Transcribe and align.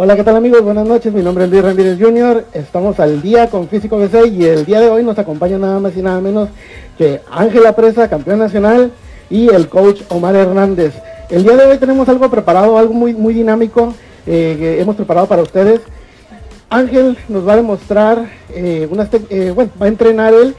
Hola, 0.00 0.14
¿qué 0.14 0.22
tal 0.22 0.36
amigos? 0.36 0.62
Buenas 0.62 0.86
noches, 0.86 1.12
mi 1.12 1.22
nombre 1.22 1.42
es 1.42 1.50
Luis 1.50 1.60
Ramírez 1.60 1.98
Jr. 1.98 2.44
Estamos 2.52 3.00
al 3.00 3.20
día 3.20 3.50
con 3.50 3.68
Físico 3.68 3.98
BC 3.98 4.28
y 4.28 4.44
el 4.44 4.64
día 4.64 4.78
de 4.78 4.88
hoy 4.88 5.02
nos 5.02 5.18
acompaña 5.18 5.58
nada 5.58 5.80
más 5.80 5.96
y 5.96 6.02
nada 6.02 6.20
menos 6.20 6.50
que 6.96 7.20
Ángela 7.28 7.74
Presa, 7.74 8.08
campeón 8.08 8.38
nacional, 8.38 8.92
y 9.28 9.52
el 9.52 9.68
coach 9.68 10.02
Omar 10.10 10.36
Hernández. 10.36 10.94
El 11.30 11.42
día 11.42 11.56
de 11.56 11.66
hoy 11.66 11.78
tenemos 11.78 12.08
algo 12.08 12.30
preparado, 12.30 12.78
algo 12.78 12.94
muy, 12.94 13.12
muy 13.12 13.34
dinámico 13.34 13.92
eh, 14.24 14.54
que 14.56 14.80
hemos 14.80 14.94
preparado 14.94 15.26
para 15.26 15.42
ustedes. 15.42 15.80
Ángel 16.70 17.18
nos 17.28 17.44
va 17.44 17.54
a 17.54 17.56
demostrar, 17.56 18.24
eh, 18.50 18.86
unas 18.88 19.08
eh, 19.30 19.50
bueno, 19.52 19.72
va 19.82 19.86
a 19.86 19.88
entrenar 19.88 20.32
él 20.32 20.54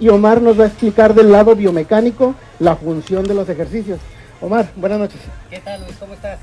y 0.00 0.10
Omar 0.10 0.42
nos 0.42 0.60
va 0.60 0.64
a 0.64 0.66
explicar 0.66 1.14
del 1.14 1.32
lado 1.32 1.56
biomecánico 1.56 2.34
la 2.58 2.76
función 2.76 3.24
de 3.24 3.32
los 3.32 3.48
ejercicios. 3.48 4.00
Omar, 4.42 4.68
buenas 4.76 4.98
noches. 4.98 5.20
¿Qué 5.48 5.60
tal 5.60 5.80
Luis? 5.80 5.96
¿Cómo 5.98 6.12
estás? 6.12 6.38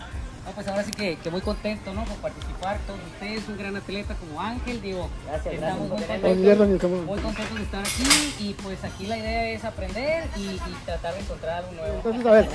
Pues 0.53 0.67
ahora 0.67 0.83
sí 0.83 0.91
que, 0.91 1.17
muy 1.29 1.41
contento, 1.41 1.93
¿no? 1.93 2.03
Por 2.05 2.17
participar, 2.17 2.79
todos 2.87 2.99
ustedes, 3.13 3.47
un 3.47 3.57
gran 3.57 3.75
atleta 3.75 4.15
como 4.15 4.41
Ángel, 4.41 4.81
digo, 4.81 5.09
gracias, 5.25 5.55
estamos 5.55 5.89
muy, 5.89 5.89
contentos, 5.89 7.05
muy 7.05 7.19
contentos 7.19 7.57
de 7.57 7.63
estar 7.63 7.81
aquí 7.81 8.33
y 8.39 8.53
pues 8.61 8.83
aquí 8.83 9.05
la 9.05 9.17
idea 9.17 9.49
es 9.51 9.63
aprender 9.65 10.25
y, 10.35 10.59
tratar 10.85 11.13
de 11.13 11.19
encontrar 11.21 11.63
algo 11.63 11.71
nuevo. 11.73 11.95
Entonces, 11.97 12.25
a 12.25 12.31
ver, 12.31 12.49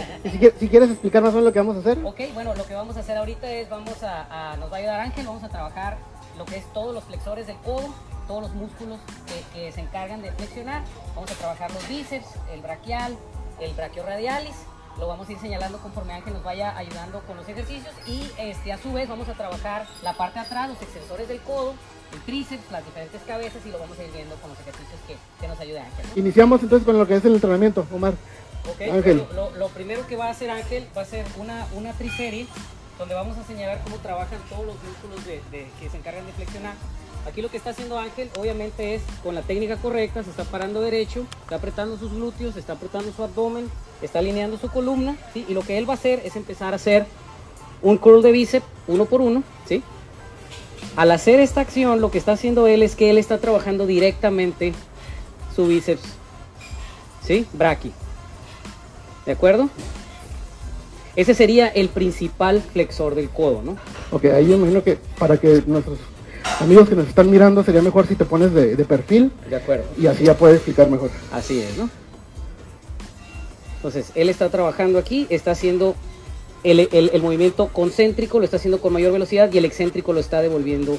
si, 0.58 0.68
quieres 0.68 0.90
explicar 0.90 1.22
más 1.22 1.30
o 1.30 1.36
menos 1.36 1.44
lo 1.44 1.52
que 1.52 1.58
vamos 1.58 1.76
a 1.76 1.80
hacer. 1.80 1.98
Ok, 2.04 2.20
bueno, 2.34 2.54
lo 2.54 2.66
que 2.66 2.74
vamos 2.74 2.96
a 2.96 3.00
hacer 3.00 3.16
ahorita 3.16 3.50
es, 3.50 3.68
vamos 3.68 4.02
a, 4.02 4.56
nos 4.58 4.72
va 4.72 4.76
a 4.76 4.78
ayudar 4.80 5.00
Ángel, 5.00 5.26
vamos 5.26 5.44
a 5.44 5.48
trabajar 5.48 5.98
lo 6.36 6.44
que 6.44 6.56
es 6.56 6.72
todos 6.72 6.94
los 6.94 7.04
flexores 7.04 7.46
del 7.46 7.56
codo, 7.58 7.94
todos 8.26 8.42
los 8.42 8.54
músculos 8.54 8.98
que, 9.26 9.58
que 9.58 9.72
se 9.72 9.80
encargan 9.80 10.22
de 10.22 10.32
flexionar, 10.32 10.82
vamos 11.14 11.30
a 11.30 11.34
trabajar 11.34 11.70
los 11.70 11.86
bíceps, 11.88 12.26
el 12.52 12.60
braquial, 12.60 13.16
el 13.60 13.72
brachioradialis, 13.74 14.56
lo 14.98 15.08
vamos 15.08 15.28
a 15.28 15.32
ir 15.32 15.38
señalando 15.38 15.78
conforme 15.78 16.12
Ángel 16.12 16.32
nos 16.34 16.44
vaya 16.44 16.76
ayudando 16.76 17.20
con 17.20 17.36
los 17.36 17.48
ejercicios 17.48 17.94
y 18.06 18.30
este, 18.38 18.72
a 18.72 18.78
su 18.78 18.92
vez 18.92 19.08
vamos 19.08 19.28
a 19.28 19.34
trabajar 19.34 19.86
la 20.02 20.14
parte 20.14 20.38
de 20.38 20.46
atrás, 20.46 20.68
los 20.68 20.80
extensores 20.80 21.28
del 21.28 21.40
codo, 21.40 21.74
el 22.12 22.20
tríceps, 22.20 22.70
las 22.70 22.84
diferentes 22.84 23.20
cabezas 23.22 23.64
y 23.66 23.70
lo 23.70 23.78
vamos 23.78 23.98
a 23.98 24.04
ir 24.04 24.12
viendo 24.12 24.36
con 24.36 24.50
los 24.50 24.60
ejercicios 24.60 25.00
que, 25.06 25.16
que 25.40 25.48
nos 25.48 25.58
ayude 25.58 25.80
Ángel. 25.80 26.06
Iniciamos 26.16 26.62
entonces 26.62 26.86
con 26.86 26.98
lo 26.98 27.06
que 27.06 27.16
es 27.16 27.24
el 27.24 27.34
entrenamiento, 27.34 27.86
Omar. 27.92 28.14
Ángel. 28.80 29.26
lo, 29.58 29.68
primero 29.68 30.06
que 30.06 30.16
va 30.16 30.26
a 30.26 30.30
hacer 30.30 30.48
Ángel 30.48 30.88
va 30.96 31.02
a 31.02 31.04
ser 31.04 31.26
una, 31.36 31.66
una 31.74 31.92
triserie 31.92 32.46
donde 32.98 33.14
vamos 33.14 33.36
a 33.36 33.44
señalar 33.44 33.82
cómo 33.82 33.96
trabajan 33.96 34.38
todos 34.48 34.64
los 34.64 34.76
músculos 34.82 35.24
de, 35.26 35.68
que 35.80 35.90
se 35.90 35.96
encargan 35.96 36.26
de 36.26 36.32
flexionar. 36.32 36.74
Aquí 37.26 37.40
lo 37.40 37.50
que 37.50 37.56
está 37.56 37.70
haciendo 37.70 37.98
Ángel, 37.98 38.30
obviamente, 38.38 38.94
es 38.94 39.02
con 39.22 39.34
la 39.34 39.42
técnica 39.42 39.76
correcta, 39.76 40.22
se 40.22 40.30
está 40.30 40.44
parando 40.44 40.80
derecho, 40.80 41.26
está 41.42 41.56
apretando 41.56 41.96
sus 41.96 42.12
glúteos, 42.12 42.56
está 42.56 42.74
apretando 42.74 43.12
su 43.12 43.22
abdomen, 43.22 43.70
está 44.02 44.18
alineando 44.18 44.58
su 44.58 44.68
columna, 44.68 45.16
¿sí? 45.32 45.46
Y 45.48 45.54
lo 45.54 45.62
que 45.62 45.78
él 45.78 45.88
va 45.88 45.94
a 45.94 45.96
hacer 45.96 46.20
es 46.24 46.36
empezar 46.36 46.74
a 46.74 46.76
hacer 46.76 47.06
un 47.82 47.96
curl 47.96 48.22
de 48.22 48.30
bíceps 48.30 48.66
uno 48.86 49.06
por 49.06 49.22
uno, 49.22 49.42
¿sí? 49.66 49.82
Al 50.96 51.10
hacer 51.10 51.40
esta 51.40 51.62
acción, 51.62 52.00
lo 52.00 52.10
que 52.10 52.18
está 52.18 52.32
haciendo 52.32 52.66
él 52.66 52.82
es 52.82 52.94
que 52.94 53.10
él 53.10 53.18
está 53.18 53.38
trabajando 53.38 53.86
directamente 53.86 54.74
su 55.56 55.66
bíceps, 55.66 56.02
¿sí? 57.26 57.46
Braqui. 57.54 57.92
¿De 59.24 59.32
acuerdo? 59.32 59.70
Ese 61.16 61.32
sería 61.32 61.68
el 61.68 61.88
principal 61.88 62.60
flexor 62.60 63.14
del 63.14 63.30
codo, 63.30 63.62
¿no? 63.62 63.76
Ok, 64.10 64.26
ahí 64.26 64.48
yo 64.48 64.56
imagino 64.56 64.82
que 64.82 64.98
para 65.18 65.38
que 65.38 65.62
nuestros 65.66 65.98
amigos 66.60 66.88
que 66.88 66.94
nos 66.94 67.08
están 67.08 67.30
mirando 67.30 67.62
sería 67.64 67.82
mejor 67.82 68.06
si 68.06 68.14
te 68.14 68.24
pones 68.24 68.52
de, 68.52 68.76
perfil. 68.84 69.32
De 69.48 69.56
acuerdo. 69.56 69.84
Y 69.98 70.06
así 70.06 70.24
ya 70.24 70.36
puedes 70.36 70.56
explicar 70.56 70.88
mejor. 70.90 71.10
Así 71.32 71.60
es, 71.60 71.76
¿no? 71.76 71.88
Entonces, 73.76 74.12
él 74.14 74.28
está 74.28 74.48
trabajando 74.48 74.98
aquí, 74.98 75.26
está 75.28 75.50
haciendo 75.50 75.94
el, 76.62 77.22
movimiento 77.22 77.68
concéntrico, 77.68 78.38
lo 78.38 78.44
está 78.44 78.56
haciendo 78.56 78.80
con 78.80 78.92
mayor 78.92 79.12
velocidad 79.12 79.52
y 79.52 79.58
el 79.58 79.64
excéntrico 79.66 80.12
lo 80.12 80.20
está 80.20 80.40
devolviendo 80.40 80.98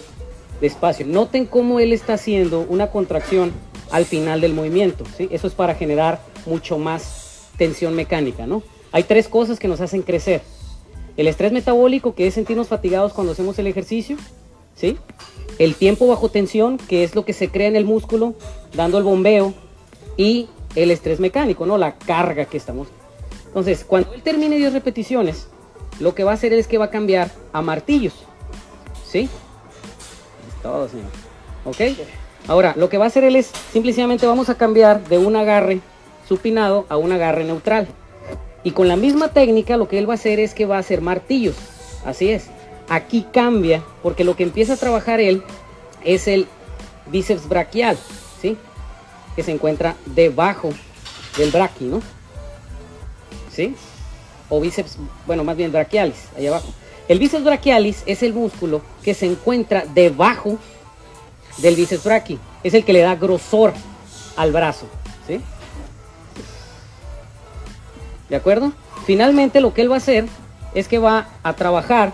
despacio. 0.61 1.05
Noten 1.05 1.45
cómo 1.45 1.79
él 1.79 1.93
está 1.93 2.13
haciendo 2.13 2.61
una 2.69 2.91
contracción 2.91 3.51
al 3.91 4.05
final 4.05 4.41
del 4.41 4.53
movimiento, 4.53 5.03
¿sí? 5.17 5.27
Eso 5.31 5.47
es 5.47 5.53
para 5.53 5.75
generar 5.75 6.21
mucho 6.45 6.77
más 6.77 7.47
tensión 7.57 7.95
mecánica, 7.95 8.45
¿no? 8.45 8.61
Hay 8.91 9.03
tres 9.03 9.27
cosas 9.27 9.59
que 9.59 9.67
nos 9.67 9.81
hacen 9.81 10.03
crecer. 10.03 10.41
El 11.17 11.27
estrés 11.27 11.51
metabólico, 11.51 12.13
que 12.13 12.27
es 12.27 12.33
sentirnos 12.33 12.67
fatigados 12.67 13.13
cuando 13.13 13.33
hacemos 13.33 13.57
el 13.57 13.67
ejercicio, 13.67 14.17
¿sí? 14.75 14.97
El 15.59 15.75
tiempo 15.75 16.07
bajo 16.07 16.29
tensión, 16.29 16.77
que 16.77 17.03
es 17.03 17.15
lo 17.15 17.25
que 17.25 17.33
se 17.33 17.49
crea 17.49 17.67
en 17.67 17.75
el 17.75 17.85
músculo, 17.85 18.33
dando 18.73 18.97
el 18.97 19.03
bombeo, 19.03 19.53
y 20.17 20.47
el 20.75 20.91
estrés 20.91 21.19
mecánico, 21.19 21.65
¿no? 21.65 21.77
La 21.77 21.95
carga 21.95 22.45
que 22.45 22.57
estamos. 22.57 22.87
Entonces, 23.47 23.85
cuando 23.85 24.13
él 24.13 24.21
termine 24.21 24.57
10 24.57 24.73
repeticiones, 24.73 25.47
lo 25.99 26.13
que 26.13 26.23
va 26.23 26.31
a 26.31 26.33
hacer 26.33 26.53
es 26.53 26.67
que 26.67 26.77
va 26.77 26.85
a 26.85 26.89
cambiar 26.89 27.31
a 27.53 27.61
martillos, 27.61 28.13
¿sí? 29.07 29.29
Es 30.49 30.61
todo, 30.61 30.87
señor. 30.89 31.07
¿Ok? 31.65 31.97
Ahora, 32.47 32.73
lo 32.77 32.89
que 32.89 32.97
va 32.97 33.05
a 33.05 33.07
hacer 33.07 33.23
él 33.23 33.35
es, 33.35 33.51
simplemente 33.71 34.27
vamos 34.27 34.49
a 34.49 34.55
cambiar 34.55 35.07
de 35.07 35.17
un 35.17 35.35
agarre 35.35 35.79
supinado 36.27 36.85
a 36.89 36.97
un 36.97 37.11
agarre 37.11 37.43
neutral. 37.43 37.87
Y 38.63 38.71
con 38.71 38.87
la 38.87 38.95
misma 38.95 39.29
técnica 39.29 39.77
lo 39.77 39.87
que 39.87 39.99
él 39.99 40.09
va 40.09 40.13
a 40.13 40.15
hacer 40.15 40.39
es 40.39 40.53
que 40.53 40.65
va 40.65 40.77
a 40.77 40.79
hacer 40.79 41.01
martillos. 41.01 41.55
Así 42.03 42.29
es. 42.29 42.47
Aquí 42.87 43.25
cambia 43.33 43.83
porque 44.03 44.23
lo 44.23 44.35
que 44.35 44.43
empieza 44.43 44.73
a 44.73 44.77
trabajar 44.77 45.19
él 45.19 45.43
es 46.03 46.27
el 46.27 46.47
bíceps 47.07 47.47
braquial, 47.47 47.97
¿sí? 48.41 48.57
Que 49.35 49.43
se 49.43 49.51
encuentra 49.51 49.95
debajo 50.05 50.69
del 51.37 51.51
braqui, 51.51 51.85
¿no? 51.85 52.01
¿Sí? 53.51 53.75
O 54.49 54.61
bíceps, 54.61 54.97
bueno, 55.25 55.43
más 55.43 55.57
bien 55.57 55.71
braquialis, 55.71 56.27
ahí 56.37 56.47
abajo. 56.47 56.67
El 57.07 57.19
bíceps 57.19 57.43
braquialis 57.43 58.03
es 58.05 58.23
el 58.23 58.33
músculo 58.33 58.81
que 59.03 59.13
se 59.13 59.25
encuentra 59.25 59.85
debajo 59.93 60.57
del 61.57 61.75
bíceps 61.75 62.03
braqui. 62.03 62.39
Es 62.63 62.73
el 62.73 62.85
que 62.85 62.93
le 62.93 63.01
da 63.01 63.15
grosor 63.15 63.73
al 64.35 64.51
brazo, 64.51 64.87
¿sí? 65.27 65.41
¿De 68.29 68.35
acuerdo? 68.35 68.73
Finalmente 69.05 69.61
lo 69.61 69.73
que 69.73 69.81
él 69.81 69.91
va 69.91 69.95
a 69.95 69.97
hacer 69.97 70.25
es 70.73 70.87
que 70.87 70.97
va 70.97 71.29
a 71.43 71.53
trabajar 71.53 72.13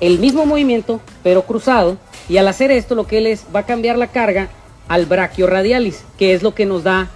el 0.00 0.18
mismo 0.18 0.46
movimiento, 0.46 1.00
pero 1.22 1.42
cruzado. 1.42 1.96
Y 2.28 2.38
al 2.38 2.48
hacer 2.48 2.70
esto, 2.70 2.94
lo 2.94 3.06
que 3.06 3.18
él 3.18 3.26
es, 3.26 3.44
va 3.54 3.60
a 3.60 3.66
cambiar 3.66 3.98
la 3.98 4.08
carga 4.08 4.48
al 4.88 5.08
radialis, 5.08 6.04
que 6.18 6.34
es 6.34 6.42
lo 6.42 6.54
que 6.54 6.66
nos 6.66 6.84
da 6.84 7.08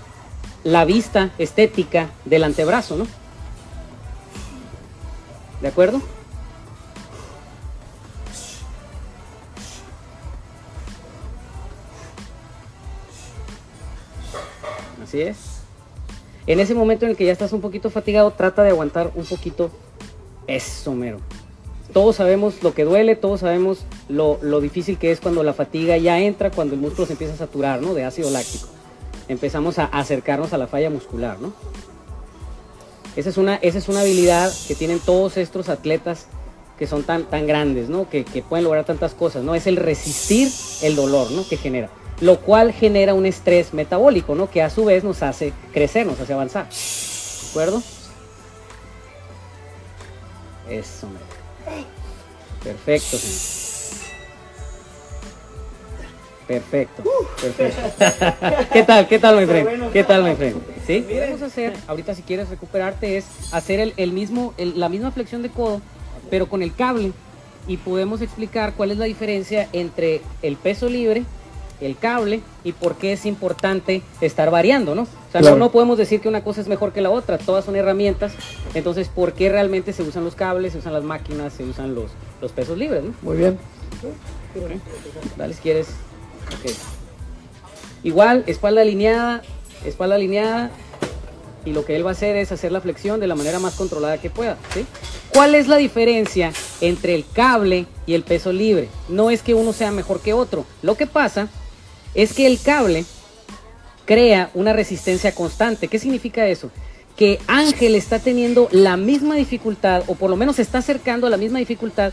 la 0.65 0.85
vista 0.85 1.31
estética 1.39 2.11
del 2.25 2.45
antebrazo, 2.45 2.97
¿no? 2.97 3.07
¿De 5.61 5.69
acuerdo? 5.69 6.01
Así 15.03 15.23
es. 15.23 15.39
En 16.47 16.61
ese 16.61 16.75
momento 16.75 17.05
en 17.05 17.13
el 17.13 17.17
que 17.17 17.25
ya 17.25 17.33
estás 17.33 17.53
un 17.53 17.61
poquito 17.61 17.91
fatigado, 17.91 18.31
trata 18.31 18.63
de 18.63 18.71
aguantar 18.71 19.11
un 19.15 19.25
poquito 19.25 19.71
eso, 20.47 20.93
mero. 20.95 21.19
Todos 21.93 22.17
sabemos 22.17 22.63
lo 22.63 22.75
que 22.75 22.85
duele, 22.85 23.17
todos 23.17 23.41
sabemos 23.41 23.85
lo, 24.09 24.39
difícil 24.61 24.99
que 24.99 25.11
es 25.11 25.21
cuando 25.21 25.43
la 25.43 25.55
fatiga 25.55 25.97
ya 25.97 26.21
entra, 26.21 26.51
cuando 26.51 26.75
el 26.75 26.81
músculo 26.81 27.07
se 27.07 27.15
empieza 27.15 27.35
a 27.35 27.39
saturar, 27.39 27.81
¿no? 27.81 27.95
De 27.95 28.05
ácido 28.05 28.31
láctico. 28.31 28.69
Empezamos 29.29 29.79
a 29.79 29.87
acercarnos 29.87 30.53
a 30.53 30.59
la 30.59 30.67
falla 30.67 30.91
muscular, 30.91 31.39
¿no? 31.41 31.53
Esa 33.17 33.31
es 33.31 33.37
una, 33.37 33.57
esa 33.57 33.79
es 33.79 33.89
una 33.89 34.01
habilidad 34.03 34.53
que 34.69 34.75
tienen 34.75 35.01
todos 35.01 35.37
estos 35.39 35.69
atletas 35.69 36.27
que 36.79 36.87
son 36.87 37.03
tan, 37.03 37.25
tan 37.25 37.47
grandes, 37.47 37.89
¿no? 37.89 38.09
Que, 38.09 38.25
pueden 38.49 38.65
lograr 38.65 38.85
tantas 38.85 39.15
cosas, 39.15 39.43
¿no? 39.43 39.55
Es 39.55 39.67
el 39.67 39.77
resistir 39.77 40.49
el 40.83 40.95
dolor, 40.95 41.31
¿no? 41.33 41.47
Que 41.49 41.57
genera 41.57 41.91
lo 42.21 42.41
cual 42.41 42.73
genera 42.73 43.15
un 43.15 43.27
estrés 43.27 43.73
metabólico, 43.73 44.35
¿no? 44.35 44.51
Que 44.51 44.63
a 44.63 44.71
su 44.71 44.85
vez 44.85 45.05
nos 45.05 45.23
hace 45.23 45.53
crecer, 45.73 46.07
nos 46.07 46.19
hace 46.19 46.33
avanzar. 46.33 46.67
¿De 46.69 47.51
acuerdo? 47.51 47.83
Eso, 50.69 51.09
Perfecto, 52.63 53.17
señor. 53.17 53.59
Perfecto, 56.49 57.03
perfecto. 57.43 58.67
¿Qué 58.73 58.83
tal, 58.83 59.07
qué 59.07 59.19
tal, 59.19 59.39
mi 59.39 59.45
friend? 59.45 59.93
¿Qué 59.93 60.03
tal, 60.03 60.25
mi 60.25 60.35
friend? 60.35 60.57
¿Sí? 60.87 61.07
Vamos 61.21 61.43
a 61.43 61.47
hacer, 61.47 61.75
ahorita 61.87 62.15
si 62.15 62.23
quieres 62.23 62.49
recuperarte, 62.49 63.19
es 63.19 63.27
hacer 63.53 63.93
el, 63.95 64.13
mismo, 64.13 64.55
la 64.57 64.89
misma 64.89 65.11
flexión 65.11 65.43
de 65.43 65.51
codo, 65.51 65.83
pero 66.31 66.49
con 66.49 66.63
el 66.63 66.75
cable. 66.75 67.13
Y 67.67 67.77
podemos 67.77 68.23
explicar 68.23 68.73
cuál 68.73 68.93
es 68.93 68.97
la 68.97 69.05
diferencia 69.05 69.69
entre 69.75 70.23
el 70.41 70.57
peso 70.57 70.89
libre 70.89 71.25
el 71.81 71.97
cable 71.97 72.41
y 72.65 72.73
por 72.73 72.97
qué 72.97 73.13
es 73.13 73.27
importante 73.27 74.03
estar 74.21 74.51
variando, 74.51 74.95
¿no? 74.95 75.03
O 75.03 75.31
sea, 75.31 75.41
no, 75.41 75.71
podemos 75.71 75.99
decir 75.99 76.21
que 76.21 76.29
una 76.29 76.43
cosa 76.43 76.61
es 76.61 76.69
mejor 76.69 76.93
que 76.93 77.01
la 77.01 77.11
otra, 77.11 77.39
todas 77.39 77.65
son 77.65 77.77
herramientas, 77.77 78.33
entonces, 78.75 79.09
¿por 79.09 79.35
qué 79.35 79.49
realmente 79.49 79.93
se 79.93 80.03
usan 80.03 80.25
los 80.25 80.35
cables, 80.35 80.73
se 80.73 80.79
usan 80.79 80.93
las 80.93 81.05
máquinas, 81.05 81.53
se 81.53 81.65
usan 81.65 81.95
los, 81.95 82.11
los 82.41 82.53
pesos 82.53 82.79
libres, 82.79 83.05
¿no? 83.05 83.15
Muy 83.23 83.37
bien. 83.37 83.59
Dale 85.37 85.55
si 85.55 85.61
quieres. 85.61 85.89
Igual, 88.03 88.45
espalda 88.47 88.81
alineada, 88.81 89.43
espalda 89.85 90.15
alineada, 90.15 90.71
y 91.65 91.73
lo 91.73 91.85
que 91.85 91.97
él 91.97 92.05
va 92.05 92.11
a 92.11 92.13
hacer 92.13 92.37
es 92.37 92.53
hacer 92.53 92.73
la 92.73 92.81
flexión 92.81 93.21
de 93.21 93.27
la 93.27 93.35
manera 93.35 93.59
más 93.59 93.75
controlada 93.75 94.19
que 94.19 94.31
pueda. 94.31 94.57
¿sí? 94.73 94.87
¿Cuál 95.31 95.55
es 95.55 95.69
la 95.69 95.77
diferencia 95.77 96.53
entre 96.81 97.15
el 97.15 97.25
cable 97.33 97.87
y 98.07 98.15
el 98.15 98.23
peso 98.23 98.53
libre? 98.53 98.89
No 99.09 99.31
es 99.31 99.43
que 99.43 99.55
uno 99.55 99.73
sea 99.73 99.91
mejor 99.91 100.21
que 100.21 100.33
otro. 100.33 100.65
Lo 100.83 100.97
que 100.97 101.07
pasa 101.07 101.49
es 102.15 102.33
que 102.33 102.47
el 102.47 102.61
cable 102.61 103.05
crea 104.05 104.51
una 104.55 104.73
resistencia 104.73 105.35
constante. 105.35 105.89
¿Qué 105.89 105.99
significa 105.99 106.47
eso? 106.47 106.71
Que 107.17 107.39
Ángel 107.47 107.95
está 107.95 108.19
teniendo 108.19 108.69
la 108.73 108.97
misma 108.97 109.35
dificultad, 109.35 110.03
o 110.07 110.15
por 110.15 110.31
lo 110.31 110.37
menos 110.37 110.59
está 110.59 110.79
acercando 110.79 111.27
a 111.27 111.31
la 111.31 111.37
misma 111.37 111.59
dificultad 111.59 112.13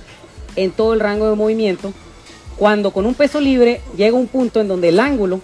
en 0.56 0.72
todo 0.72 0.94
el 0.94 1.00
rango 1.00 1.30
de 1.30 1.36
movimiento, 1.36 1.94
cuando 2.58 2.92
con 2.92 3.06
un 3.06 3.14
peso 3.14 3.40
libre 3.40 3.82
llega 3.96 4.18
un 4.18 4.28
punto 4.28 4.62
en 4.62 4.68
donde 4.68 4.90
el 4.90 5.00
ángulo 5.00 5.42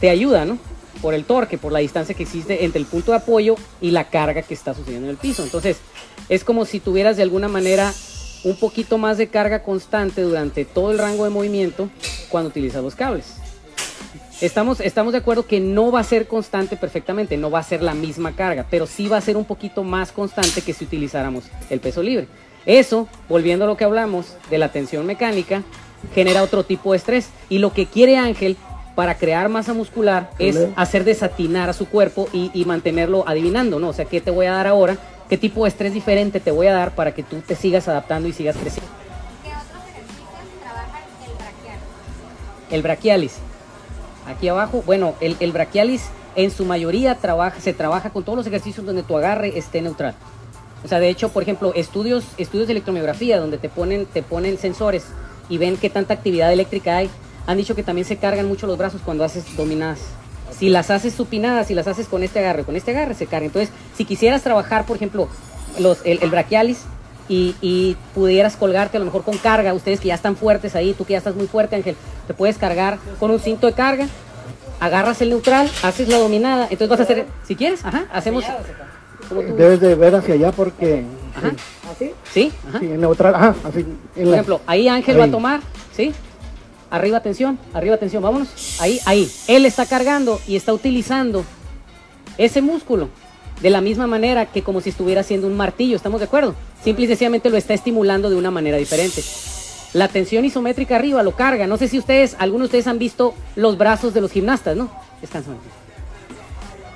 te 0.00 0.10
ayuda, 0.10 0.44
¿no? 0.44 0.58
Por 1.02 1.14
el 1.14 1.24
torque, 1.24 1.58
por 1.58 1.72
la 1.72 1.78
distancia 1.78 2.14
que 2.14 2.22
existe 2.22 2.64
entre 2.64 2.80
el 2.80 2.86
punto 2.86 3.12
de 3.12 3.18
apoyo 3.18 3.56
y 3.80 3.90
la 3.90 4.10
carga 4.10 4.42
que 4.42 4.54
está 4.54 4.74
sucediendo 4.74 5.06
en 5.06 5.12
el 5.12 5.16
piso. 5.16 5.42
Entonces, 5.42 5.78
es 6.28 6.44
como 6.44 6.64
si 6.66 6.78
tuvieras 6.78 7.16
de 7.16 7.22
alguna 7.22 7.48
manera 7.48 7.92
un 8.44 8.56
poquito 8.56 8.96
más 8.96 9.18
de 9.18 9.28
carga 9.28 9.62
constante 9.62 10.22
durante 10.22 10.64
todo 10.64 10.92
el 10.92 10.98
rango 10.98 11.24
de 11.24 11.30
movimiento 11.30 11.90
cuando 12.28 12.50
utilizas 12.50 12.82
los 12.82 12.94
cables. 12.94 13.39
Estamos, 14.40 14.80
estamos 14.80 15.12
de 15.12 15.18
acuerdo 15.18 15.46
que 15.46 15.60
no 15.60 15.92
va 15.92 16.00
a 16.00 16.04
ser 16.04 16.26
constante 16.26 16.76
perfectamente, 16.78 17.36
no 17.36 17.50
va 17.50 17.58
a 17.58 17.62
ser 17.62 17.82
la 17.82 17.92
misma 17.92 18.32
carga, 18.32 18.64
pero 18.70 18.86
sí 18.86 19.06
va 19.06 19.18
a 19.18 19.20
ser 19.20 19.36
un 19.36 19.44
poquito 19.44 19.84
más 19.84 20.12
constante 20.12 20.62
que 20.62 20.72
si 20.72 20.84
utilizáramos 20.84 21.44
el 21.68 21.78
peso 21.80 22.02
libre. 22.02 22.26
Eso, 22.64 23.06
volviendo 23.28 23.66
a 23.66 23.68
lo 23.68 23.76
que 23.76 23.84
hablamos 23.84 24.36
de 24.48 24.56
la 24.56 24.70
tensión 24.70 25.04
mecánica, 25.04 25.62
genera 26.14 26.42
otro 26.42 26.64
tipo 26.64 26.92
de 26.92 26.96
estrés. 26.96 27.28
Y 27.50 27.58
lo 27.58 27.74
que 27.74 27.84
quiere 27.84 28.16
Ángel 28.16 28.56
para 28.94 29.16
crear 29.16 29.50
masa 29.50 29.74
muscular 29.74 30.30
es 30.38 30.68
hacer 30.74 31.04
desatinar 31.04 31.68
a 31.68 31.74
su 31.74 31.86
cuerpo 31.86 32.26
y, 32.32 32.64
mantenerlo 32.64 33.24
adivinando, 33.26 33.78
¿no? 33.78 33.88
O 33.88 33.92
sea, 33.92 34.06
¿qué 34.06 34.22
te 34.22 34.30
voy 34.30 34.46
a 34.46 34.52
dar 34.52 34.66
ahora? 34.66 34.96
¿Qué 35.28 35.36
tipo 35.36 35.64
de 35.64 35.68
estrés 35.68 35.92
diferente 35.92 36.40
te 36.40 36.50
voy 36.50 36.66
a 36.66 36.72
dar 36.72 36.94
para 36.94 37.12
que 37.12 37.22
tú 37.22 37.42
te 37.46 37.56
sigas 37.56 37.88
adaptando 37.88 38.26
y 38.26 38.32
sigas 38.32 38.56
creciendo? 38.56 38.90
¿Qué 39.44 39.50
otros 39.50 39.88
ejercicios 39.90 40.26
trabajan 40.62 41.02
el 41.26 41.32
braquialis? 41.36 42.70
El 42.70 42.82
braquialis. 42.82 43.49
Aquí 44.30 44.48
abajo, 44.48 44.82
bueno, 44.86 45.14
el, 45.20 45.36
el 45.40 45.52
braquialis 45.52 46.02
en 46.36 46.50
su 46.50 46.64
mayoría 46.64 47.16
trabaja, 47.16 47.60
se 47.60 47.72
trabaja 47.72 48.10
con 48.10 48.22
todos 48.22 48.36
los 48.36 48.46
ejercicios 48.46 48.86
donde 48.86 49.02
tu 49.02 49.16
agarre 49.16 49.58
esté 49.58 49.82
neutral. 49.82 50.14
O 50.84 50.88
sea, 50.88 51.00
de 51.00 51.08
hecho, 51.08 51.30
por 51.30 51.42
ejemplo, 51.42 51.72
estudios, 51.74 52.24
estudios 52.38 52.66
de 52.68 52.72
electromiografía 52.72 53.38
donde 53.38 53.58
te 53.58 53.68
ponen, 53.68 54.06
te 54.06 54.22
ponen 54.22 54.56
sensores 54.58 55.04
y 55.48 55.58
ven 55.58 55.76
qué 55.76 55.90
tanta 55.90 56.14
actividad 56.14 56.52
eléctrica 56.52 56.96
hay, 56.96 57.10
han 57.46 57.56
dicho 57.56 57.74
que 57.74 57.82
también 57.82 58.06
se 58.06 58.16
cargan 58.16 58.46
mucho 58.46 58.66
los 58.66 58.78
brazos 58.78 59.00
cuando 59.04 59.24
haces 59.24 59.44
dominadas. 59.56 60.00
Si 60.56 60.68
las 60.68 60.90
haces 60.90 61.14
supinadas, 61.14 61.66
si 61.66 61.74
las 61.74 61.86
haces 61.86 62.06
con 62.06 62.22
este 62.22 62.38
agarre, 62.38 62.64
con 62.64 62.76
este 62.76 62.92
agarre 62.92 63.14
se 63.14 63.26
cargan. 63.26 63.46
Entonces, 63.46 63.70
si 63.96 64.04
quisieras 64.04 64.42
trabajar, 64.42 64.86
por 64.86 64.96
ejemplo, 64.96 65.28
los, 65.78 65.98
el, 66.04 66.22
el 66.22 66.30
braquialis 66.30 66.84
y, 67.30 67.54
y, 67.62 67.96
pudieras 68.12 68.56
colgarte 68.56 68.96
a 68.96 69.00
lo 69.00 69.06
mejor 69.06 69.22
con 69.22 69.38
carga, 69.38 69.72
ustedes 69.72 70.00
que 70.00 70.08
ya 70.08 70.16
están 70.16 70.34
fuertes 70.34 70.74
ahí, 70.74 70.94
tú 70.94 71.04
que 71.04 71.12
ya 71.12 71.18
estás 71.18 71.36
muy 71.36 71.46
fuerte, 71.46 71.76
Ángel, 71.76 71.94
te 72.26 72.34
puedes 72.34 72.58
cargar 72.58 72.98
con 73.20 73.30
un 73.30 73.38
cinto 73.38 73.68
de 73.68 73.72
carga, 73.72 74.08
agarras 74.80 75.22
el 75.22 75.30
neutral, 75.30 75.70
haces 75.84 76.08
la 76.08 76.18
dominada, 76.18 76.64
entonces 76.64 76.88
vas 76.88 76.98
a 76.98 77.02
hacer, 77.04 77.26
si 77.46 77.54
quieres, 77.54 77.84
ajá, 77.84 78.06
hacemos... 78.12 78.44
Debes 79.56 79.78
de 79.78 79.94
ver 79.94 80.16
hacia 80.16 80.34
allá 80.34 80.50
porque... 80.50 81.04
Ajá. 81.36 81.52
¿Así? 81.92 82.10
Sí, 82.32 82.52
ajá. 82.68 82.80
Sí, 82.80 82.86
en 82.86 83.00
neutral, 83.00 83.32
ajá, 83.32 83.54
así. 83.62 83.86
en 84.16 84.24
Por 84.24 84.34
ejemplo, 84.34 84.60
ahí 84.66 84.88
Ángel 84.88 85.20
va 85.20 85.24
a 85.24 85.30
tomar, 85.30 85.60
¿sí? 85.94 86.12
Arriba 86.90 87.20
tensión, 87.20 87.60
arriba 87.72 87.96
tensión, 87.96 88.24
vámonos. 88.24 88.80
Ahí, 88.80 88.98
ahí. 89.06 89.30
Él 89.46 89.66
está 89.66 89.86
cargando 89.86 90.40
y 90.48 90.56
está 90.56 90.72
utilizando 90.72 91.44
ese 92.38 92.60
músculo 92.60 93.08
de 93.60 93.70
la 93.70 93.80
misma 93.80 94.06
manera 94.06 94.46
que 94.46 94.62
como 94.62 94.80
si 94.80 94.90
estuviera 94.90 95.20
haciendo 95.20 95.46
un 95.46 95.56
martillo, 95.56 95.96
¿estamos 95.96 96.20
de 96.20 96.26
acuerdo? 96.26 96.54
Simple 96.82 97.04
y 97.04 97.08
sencillamente 97.08 97.50
lo 97.50 97.56
está 97.56 97.74
estimulando 97.74 98.30
de 98.30 98.36
una 98.36 98.50
manera 98.50 98.76
diferente. 98.78 99.22
La 99.92 100.08
tensión 100.08 100.44
isométrica 100.44 100.96
arriba 100.96 101.22
lo 101.22 101.32
carga. 101.32 101.66
No 101.66 101.76
sé 101.76 101.88
si 101.88 101.98
ustedes, 101.98 102.36
algunos 102.38 102.66
de 102.66 102.66
ustedes 102.66 102.86
han 102.86 102.98
visto 102.98 103.34
los 103.56 103.76
brazos 103.76 104.14
de 104.14 104.20
los 104.20 104.30
gimnastas, 104.30 104.76
¿no? 104.76 104.90
Descansa. 105.20 105.50
Ángel. 105.50 105.64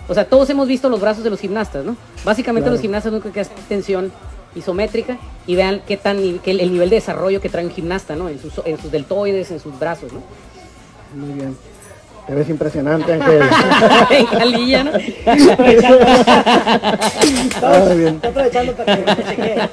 O 0.08 0.14
sea, 0.14 0.28
todos 0.28 0.48
hemos 0.50 0.68
visto 0.68 0.88
los 0.88 1.00
brazos 1.00 1.24
de 1.24 1.30
los 1.30 1.40
gimnastas, 1.40 1.84
¿no? 1.84 1.96
Básicamente 2.24 2.64
Claro. 2.64 2.74
los 2.74 2.80
gimnastas 2.80 3.12
único 3.12 3.32
que 3.32 3.40
hacen 3.40 3.56
tensión 3.68 4.12
isométrica 4.54 5.18
y 5.46 5.56
vean 5.56 5.82
qué 5.86 5.96
tan 5.96 6.38
qué 6.38 6.52
el 6.52 6.72
nivel 6.72 6.90
de 6.90 6.96
desarrollo 6.96 7.40
que 7.40 7.48
trae 7.48 7.64
un 7.64 7.72
gimnasta, 7.72 8.14
¿no? 8.14 8.28
En 8.28 8.40
sus, 8.40 8.52
en 8.64 8.80
sus 8.80 8.90
deltoides, 8.90 9.50
en 9.50 9.60
sus 9.60 9.78
brazos, 9.78 10.12
¿no? 10.12 10.22
Muy 11.18 11.34
bien. 11.34 11.56
Te 12.26 12.34
ves 12.34 12.48
impresionante, 12.48 13.12
Ángel. 13.12 13.42
en 14.10 14.26
calilla, 14.26 14.84
¿no? 14.84 14.92
Ah, 17.62 17.82
muy 17.86 17.96
bien. 17.98 18.14
Estoy 18.14 18.30
aprovechando 18.30 18.72
para 18.74 18.96
que 18.96 19.02
me 19.04 19.16
chequee. 19.16 19.54
¿Cuántos 19.54 19.68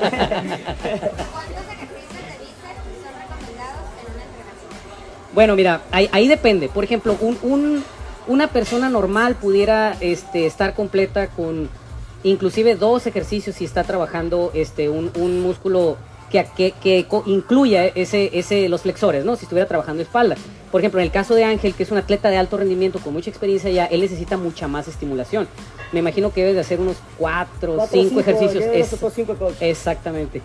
ejercicios 1.71 2.11
de 2.11 2.33
bíceps 2.39 2.81
son 3.01 3.13
recomendados 3.21 3.87
en 3.95 4.05
un 4.13 4.19
entrenamiento? 4.19 5.33
Bueno, 5.33 5.55
mira, 5.55 5.81
ahí, 5.91 6.09
ahí 6.11 6.27
depende. 6.27 6.67
Por 6.67 6.83
ejemplo, 6.83 7.15
un, 7.21 7.37
un- 7.41 7.83
una 8.27 8.47
persona 8.47 8.89
normal 8.89 9.35
pudiera 9.35 9.95
este, 10.01 10.45
estar 10.45 10.73
completa 10.75 11.27
con 11.27 11.69
inclusive 12.23 12.75
dos 12.75 13.07
ejercicios 13.07 13.55
si 13.55 13.65
está 13.65 13.83
trabajando 13.83 14.51
este, 14.53 14.89
un, 14.89 15.09
un 15.17 15.41
músculo 15.41 15.97
que, 16.29 16.45
que, 16.55 16.71
que 16.73 17.05
co- 17.07 17.23
incluya 17.25 17.85
ese, 17.87 18.29
ese, 18.37 18.69
los 18.69 18.81
flexores, 18.81 19.25
¿no? 19.25 19.35
Si 19.37 19.45
estuviera 19.45 19.67
trabajando 19.67 20.03
espalda. 20.03 20.35
Por 20.71 20.79
ejemplo, 20.81 20.99
en 21.01 21.05
el 21.05 21.11
caso 21.11 21.35
de 21.35 21.43
Ángel, 21.43 21.73
que 21.73 21.83
es 21.83 21.91
un 21.91 21.97
atleta 21.97 22.29
de 22.29 22.37
alto 22.37 22.57
rendimiento 22.57 22.99
con 22.99 23.13
mucha 23.13 23.29
experiencia 23.29 23.69
ya, 23.69 23.85
él 23.85 23.99
necesita 24.01 24.37
mucha 24.37 24.67
más 24.67 24.87
estimulación. 24.87 25.47
Me 25.91 25.99
imagino 25.99 26.31
que 26.31 26.41
debe 26.41 26.53
de 26.53 26.61
hacer 26.61 26.79
unos 26.79 26.97
cuatro, 27.17 27.75
Cuatro, 27.75 27.87
cinco, 27.91 28.07
cinco, 28.09 28.19
ejercicios. 28.21 28.63
yo 28.63 28.71
los 28.79 28.93
Es- 28.93 29.13
cinco. 29.13 29.35
Exactamente. 29.59 30.41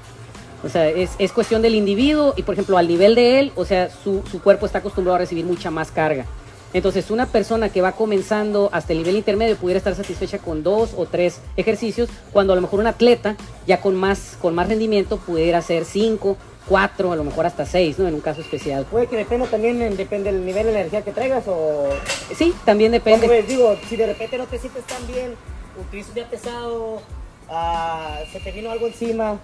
O 0.64 0.68
sea, 0.68 0.88
es, 0.88 1.10
es 1.18 1.30
cuestión 1.32 1.62
del 1.62 1.76
individuo 1.76 2.34
y, 2.36 2.42
por 2.42 2.54
ejemplo, 2.54 2.76
al 2.76 2.88
nivel 2.88 3.14
de 3.14 3.38
él, 3.38 3.52
o 3.54 3.64
sea, 3.64 3.88
su, 3.90 4.22
su 4.30 4.40
cuerpo 4.42 4.66
está 4.66 4.78
acostumbrado 4.78 5.14
a 5.16 5.18
recibir 5.18 5.44
mucha 5.44 5.70
más 5.70 5.92
carga. 5.92 6.24
Entonces, 6.72 7.10
una 7.12 7.26
persona 7.26 7.68
que 7.68 7.80
va 7.80 7.92
comenzando 7.92 8.68
hasta 8.72 8.92
el 8.92 8.98
nivel 8.98 9.16
intermedio 9.16 9.56
pudiera 9.56 9.78
estar 9.78 9.94
satisfecha 9.94 10.38
con 10.38 10.64
dos 10.64 10.90
o 10.96 11.06
tres 11.06 11.38
ejercicios, 11.56 12.08
cuando 12.32 12.52
a 12.52 12.56
lo 12.56 12.62
mejor 12.62 12.80
un 12.80 12.88
atleta 12.88 13.36
ya 13.66 13.80
con 13.80 13.94
más, 13.94 14.36
con 14.42 14.54
más 14.54 14.68
rendimiento 14.68 15.18
pudiera 15.18 15.58
hacer 15.58 15.84
cinco, 15.84 16.36
cuatro, 16.68 17.12
a 17.12 17.16
lo 17.16 17.24
mejor 17.24 17.46
hasta 17.46 17.64
seis, 17.66 17.98
¿no? 17.98 18.08
En 18.08 18.14
un 18.14 18.20
caso 18.20 18.40
especial. 18.40 18.84
Puede 18.90 19.06
que 19.06 19.16
dependa 19.16 19.46
también, 19.46 19.80
en- 19.82 19.96
depende 19.96 20.32
del 20.32 20.44
nivel 20.44 20.66
de 20.66 20.72
energía 20.72 21.02
que 21.02 21.12
traigas 21.12 21.44
o... 21.48 21.88
Sí, 22.36 22.54
también 22.64 22.90
¿Cómo 22.92 23.04
depende. 23.04 23.28
ves? 23.28 23.46
Digo, 23.48 23.76
si 23.88 23.96
de 23.96 24.06
repente 24.06 24.36
no 24.38 24.46
te 24.46 24.58
sientes 24.58 24.84
tan 24.84 25.06
bien, 25.06 25.34
utilizas 25.80 26.08
un 26.10 26.14
día 26.16 26.28
pesado, 26.28 27.00
ah, 27.48 28.18
se 28.32 28.40
te 28.40 28.50
vino 28.52 28.70
algo 28.70 28.86
encima, 28.86 29.38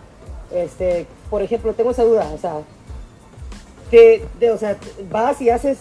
este, 0.53 1.07
por 1.31 1.43
ejemplo, 1.43 1.73
tengo 1.75 1.93
esa 1.93 2.05
duda, 2.05 2.29
o 2.35 2.39
sea, 2.39 2.55
te, 3.91 4.25
de- 4.41 4.51
o 4.51 4.59
sea, 4.59 4.77
vas 5.11 5.41
y 5.41 5.51
haces 5.51 5.79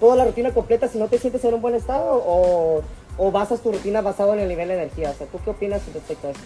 toda 0.00 0.16
la 0.16 0.24
rutina 0.24 0.52
completa 0.52 0.88
si 0.88 0.98
no 0.98 1.08
te 1.08 1.18
sientes 1.18 1.44
en 1.44 1.54
un 1.54 1.60
buen 1.62 1.74
estado 1.74 2.22
o, 2.24 2.82
o 3.18 3.30
basas 3.30 3.60
tu 3.60 3.72
rutina 3.72 4.00
basado 4.00 4.32
en 4.34 4.40
el 4.40 4.48
nivel 4.48 4.68
de 4.68 4.74
energía, 4.74 5.10
o 5.10 5.14
sea, 5.14 5.26
¿tú 5.26 5.38
qué 5.44 5.50
opinas 5.50 5.80
respecto 5.94 6.28
a 6.28 6.30
eso? 6.32 6.40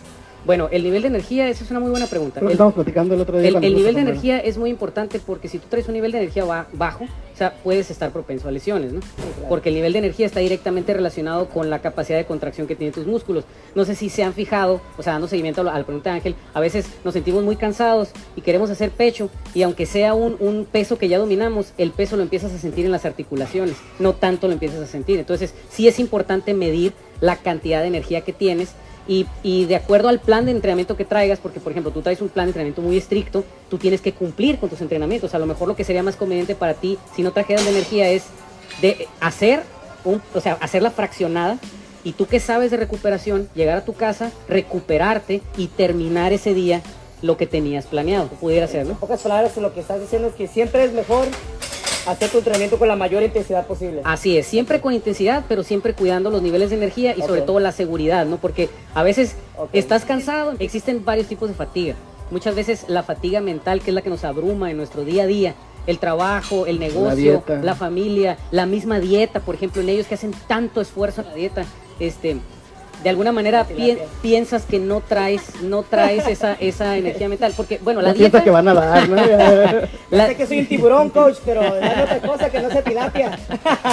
Bueno, 0.46 0.68
el 0.70 0.84
nivel 0.84 1.02
de 1.02 1.08
energía, 1.08 1.48
esa 1.48 1.64
es 1.64 1.70
una 1.72 1.80
muy 1.80 1.90
buena 1.90 2.06
pregunta. 2.06 2.34
Creo 2.38 2.46
que 2.48 2.52
El- 2.52 2.56
estamos 2.56 2.74
platicando 2.74 3.14
el 3.14 3.20
otro 3.20 3.38
día. 3.38 3.48
El, 3.48 3.56
el 3.64 3.74
nivel 3.74 3.94
de 3.96 4.00
energía 4.02 4.38
es 4.38 4.56
muy 4.56 4.70
importante 4.70 5.18
porque 5.18 5.48
si 5.48 5.58
tú 5.58 5.66
traes 5.68 5.88
un 5.88 5.94
nivel 5.94 6.12
de 6.12 6.18
energía 6.18 6.44
ba- 6.44 6.68
bajo, 6.72 7.04
o 7.04 7.36
sea, 7.36 7.52
puedes 7.64 7.90
estar 7.90 8.12
propenso 8.12 8.46
a 8.48 8.52
lesiones, 8.52 8.92
¿no? 8.92 9.00
claro. 9.00 9.48
Porque 9.48 9.68
el 9.70 9.74
nivel 9.74 9.92
de 9.92 9.98
energía 9.98 10.24
está 10.24 10.38
directamente 10.40 10.94
relacionado 10.94 11.48
con 11.48 11.68
la 11.68 11.80
capacidad 11.80 12.16
de 12.16 12.24
contracción 12.26 12.66
que 12.68 12.76
tienen 12.76 12.94
tus 12.94 13.06
músculos. 13.06 13.44
No 13.74 13.84
sé 13.84 13.94
si 13.96 14.08
se 14.08 14.22
han 14.22 14.32
fijado, 14.34 14.80
o 14.96 15.02
sea, 15.02 15.14
dando 15.14 15.26
seguimiento 15.28 15.60
a 15.62 15.64
la 15.64 15.74
a 15.74 15.78
la 15.78 15.84
pregunta 15.84 16.10
de 16.10 16.16
Ángel, 16.16 16.34
a 16.54 16.60
veces 16.60 16.86
nos 17.04 17.12
sentimos 17.14 17.42
muy 17.42 17.56
cansados 17.56 18.10
y 18.36 18.40
queremos 18.40 18.70
hacer 18.70 18.90
pecho 18.90 19.28
y 19.52 19.62
aunque 19.62 19.84
sea 19.84 20.14
un, 20.14 20.36
un 20.38 20.64
peso 20.64 20.96
que 20.96 21.08
ya 21.08 21.18
dominamos, 21.18 21.72
el 21.76 21.90
peso 21.90 22.16
lo 22.16 22.22
empiezas 22.22 22.52
a 22.52 22.58
sentir 22.58 22.86
en 22.86 22.92
las 22.92 23.04
articulaciones, 23.04 23.74
no 23.98 24.12
tanto 24.14 24.46
lo 24.46 24.52
empiezas 24.52 24.80
a 24.80 24.86
sentir. 24.86 25.18
Entonces, 25.18 25.52
sí 25.70 25.88
es 25.88 25.98
importante 25.98 26.54
medir 26.54 26.92
la 27.20 27.36
cantidad 27.36 27.80
de 27.82 27.88
energía 27.88 28.20
que 28.20 28.32
tienes 28.32 28.70
y, 29.08 29.64
de 29.66 29.76
acuerdo 29.76 30.08
al 30.08 30.20
plan 30.20 30.46
de 30.46 30.50
entrenamiento 30.50 30.96
que 30.96 31.04
traigas, 31.04 31.38
porque 31.38 31.60
por 31.60 31.72
ejemplo 31.72 31.92
tú 31.92 32.02
traes 32.02 32.20
un 32.20 32.28
plan 32.28 32.46
de 32.46 32.50
entrenamiento 32.50 32.82
muy 32.82 32.96
estricto, 32.96 33.44
tú 33.70 33.78
tienes 33.78 34.00
que 34.00 34.12
cumplir 34.12 34.58
con 34.58 34.68
tus 34.68 34.80
entrenamientos. 34.80 35.34
A 35.34 35.38
lo 35.38 35.46
mejor 35.46 35.68
lo 35.68 35.76
que 35.76 35.84
sería 35.84 36.02
más 36.02 36.16
conveniente 36.16 36.54
para 36.54 36.74
ti, 36.74 36.98
si 37.14 37.22
no 37.22 37.32
trajeras 37.32 37.64
de 37.64 37.70
energía, 37.70 38.08
es 38.08 38.24
de 38.82 39.08
hacer, 39.20 39.62
un, 40.04 40.20
o 40.34 40.40
sea, 40.40 40.58
hacerla 40.60 40.90
fraccionada. 40.90 41.58
Y 42.04 42.12
tú 42.12 42.26
que 42.26 42.38
sabes 42.38 42.70
de 42.70 42.76
recuperación, 42.76 43.48
llegar 43.54 43.78
a 43.78 43.84
tu 43.84 43.92
casa, 43.92 44.30
recuperarte 44.48 45.42
y 45.56 45.66
terminar 45.68 46.32
ese 46.32 46.54
día 46.54 46.82
lo 47.22 47.36
que 47.36 47.46
tenías 47.46 47.86
planeado. 47.86 48.28
Pudiera 48.28 48.66
ser, 48.66 48.86
En 48.86 48.94
pocas 48.94 49.22
palabras, 49.22 49.56
lo 49.56 49.74
que 49.74 49.80
estás 49.80 50.00
diciendo 50.00 50.28
es 50.28 50.34
que 50.34 50.46
siempre 50.46 50.84
es 50.84 50.92
mejor 50.92 51.26
hacer 52.06 52.30
tu 52.30 52.38
entrenamiento 52.38 52.78
con 52.78 52.88
la 52.88 52.96
mayor 52.96 53.22
intensidad 53.22 53.66
posible. 53.66 54.00
Así 54.04 54.36
es, 54.38 54.46
siempre 54.46 54.80
con 54.80 54.92
intensidad, 54.92 55.44
pero 55.48 55.62
siempre 55.62 55.92
cuidando 55.92 56.30
los 56.30 56.42
niveles 56.42 56.70
de 56.70 56.76
energía 56.76 57.14
y 57.16 57.22
sobre 57.22 57.42
todo 57.42 57.60
la 57.60 57.72
seguridad, 57.72 58.26
¿no? 58.26 58.36
Porque 58.38 58.68
a 58.94 59.02
veces 59.02 59.36
estás 59.72 60.04
cansado, 60.04 60.54
existen 60.58 61.04
varios 61.04 61.26
tipos 61.26 61.48
de 61.48 61.54
fatiga. 61.54 61.94
Muchas 62.30 62.54
veces 62.54 62.86
la 62.88 63.02
fatiga 63.02 63.40
mental, 63.40 63.80
que 63.80 63.90
es 63.90 63.94
la 63.94 64.02
que 64.02 64.10
nos 64.10 64.24
abruma 64.24 64.70
en 64.70 64.76
nuestro 64.76 65.04
día 65.04 65.24
a 65.24 65.26
día, 65.26 65.54
el 65.86 65.98
trabajo, 65.98 66.66
el 66.66 66.80
negocio, 66.80 67.44
la, 67.46 67.54
dieta. 67.54 67.74
familia, 67.74 68.38
la 68.50 68.66
misma 68.66 68.98
dieta, 68.98 69.40
por 69.40 69.54
ejemplo, 69.54 69.82
en 69.82 69.88
ellos 69.88 70.06
que 70.06 70.14
hacen 70.14 70.32
tanto 70.48 70.80
esfuerzo 70.80 71.20
en 71.20 71.28
la 71.28 71.34
dieta, 71.34 71.64
este, 72.00 72.38
de 73.06 73.10
alguna 73.10 73.30
manera 73.30 73.62
pi- 73.62 73.98
piensas 74.20 74.64
que 74.64 74.80
no 74.80 75.00
traes, 75.00 75.62
no 75.62 75.84
traes 75.84 76.26
esa, 76.26 76.54
esa 76.54 76.96
energía 77.02 77.28
mental. 77.28 77.52
Porque, 77.56 77.78
bueno, 77.78 78.02
la 78.02 78.08
No 78.08 78.14
dieta, 78.14 78.42
que 78.42 78.50
van 78.50 78.66
a 78.66 78.74
dar, 78.74 79.08
¿no? 79.08 79.14
la, 80.10 80.26
Sé 80.26 80.34
que 80.34 80.44
soy 80.44 80.58
un 80.58 80.66
tiburón, 80.66 81.10
coach, 81.10 81.36
pero 81.44 81.62
dame 81.62 82.02
otra 82.02 82.18
cosa 82.18 82.50
que 82.50 82.58
no 82.58 82.68
sea 82.68 82.82
tilapia. 82.82 83.38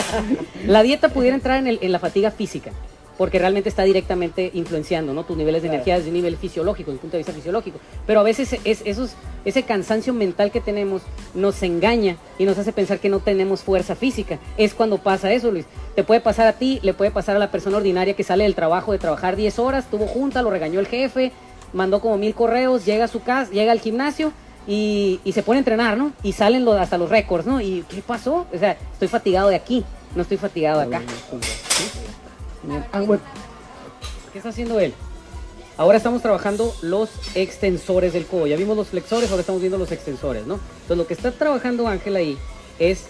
la 0.66 0.82
dieta 0.82 1.10
pudiera 1.10 1.36
entrar 1.36 1.60
en, 1.60 1.68
el- 1.68 1.78
en 1.84 1.92
la 1.92 2.00
fatiga 2.00 2.32
física, 2.32 2.72
porque 3.18 3.38
realmente 3.40 3.70
está 3.70 3.84
directamente 3.84 4.50
influenciando 4.54 5.14
¿no? 5.14 5.24
tus 5.24 5.38
niveles 5.38 5.62
de 5.62 5.68
Claro. 5.68 5.76
energía 5.76 5.96
desde 5.98 6.10
un 6.10 6.16
nivel 6.16 6.36
fisiológico, 6.38 6.92
desde 6.92 6.98
un 6.98 7.02
punto 7.02 7.18
de 7.18 7.20
vista 7.20 7.34
fisiológico. 7.34 7.80
Pero 8.08 8.20
a 8.20 8.24
veces 8.24 8.58
es, 8.64 8.82
esos, 8.86 9.12
ese 9.46 9.64
cansancio 9.64 10.14
mental 10.14 10.52
que 10.52 10.60
tenemos 10.62 11.02
nos 11.34 11.62
engaña 11.64 12.18
y 12.40 12.46
nos 12.46 12.58
hace 12.58 12.72
pensar 12.74 13.00
que 13.00 13.10
no 13.10 13.20
tenemos 13.20 13.62
fuerza 13.62 13.96
física. 13.96 14.40
Es 14.58 14.74
cuando 14.74 14.98
pasa 14.98 15.32
eso, 15.32 15.52
Luis. 15.52 15.66
Te 15.96 16.04
puede 16.04 16.22
pasar 16.22 16.48
a 16.48 16.54
ti, 16.54 16.80
le 16.82 16.94
puede 16.94 17.12
pasar 17.12 17.36
a 17.36 17.40
la 17.40 17.52
persona 17.52 17.78
ordinaria 17.78 18.16
que 18.16 18.24
sale 18.24 18.46
del 18.46 18.56
trabajo 18.56 18.92
de 18.92 18.98
trabajar 19.00 19.36
10 19.36 19.60
horas, 19.60 19.86
tuvo 19.92 20.08
junta, 20.08 20.42
lo 20.42 20.50
regañó 20.50 20.80
el 20.80 20.88
jefe, 20.88 21.32
mandó 21.72 22.02
como 22.02 22.18
mil 22.18 22.34
correos, 22.34 22.84
llega 22.86 23.06
a 23.06 23.08
su 23.08 23.22
casa, 23.22 23.52
llega 23.52 23.72
al 23.72 23.80
gimnasio 23.80 24.32
y, 24.68 25.20
y 25.24 25.34
se 25.34 25.44
pone 25.44 25.58
a 25.58 25.60
entrenar, 25.60 25.98
¿no? 25.98 26.14
Y 26.24 26.32
salen 26.34 26.66
lo- 26.66 26.74
hasta 26.74 26.98
los 26.98 27.10
récords, 27.10 27.46
¿no? 27.46 27.62
¿Y 27.62 27.84
qué 27.90 28.02
pasó? 28.02 28.48
O 28.54 28.58
sea, 28.58 28.78
estoy 28.94 29.08
fatigado 29.08 29.50
de 29.50 29.56
aquí, 29.56 29.84
no 30.16 30.22
estoy 30.24 30.38
fatigado 30.38 30.80
de 30.80 30.86
acá. 30.96 31.02
Ah, 32.92 33.02
¿Qué 34.32 34.38
está 34.38 34.50
haciendo 34.50 34.80
él? 34.80 34.94
Ahora 35.76 35.98
estamos 35.98 36.22
trabajando 36.22 36.74
los 36.82 37.10
extensores 37.36 38.14
del 38.14 38.26
codo. 38.26 38.48
Ya 38.48 38.56
vimos 38.56 38.78
los 38.78 38.88
flexores, 38.88 39.30
ahora 39.32 39.42
estamos 39.42 39.62
viendo 39.62 39.78
los 39.78 39.92
extensores, 39.92 40.46
¿no? 40.46 40.60
Entonces 40.82 40.98
lo 40.98 41.08
que 41.08 41.14
está 41.14 41.32
trabajando 41.32 41.88
Ángel 41.88 42.16
ahí 42.16 42.38
es, 42.80 43.06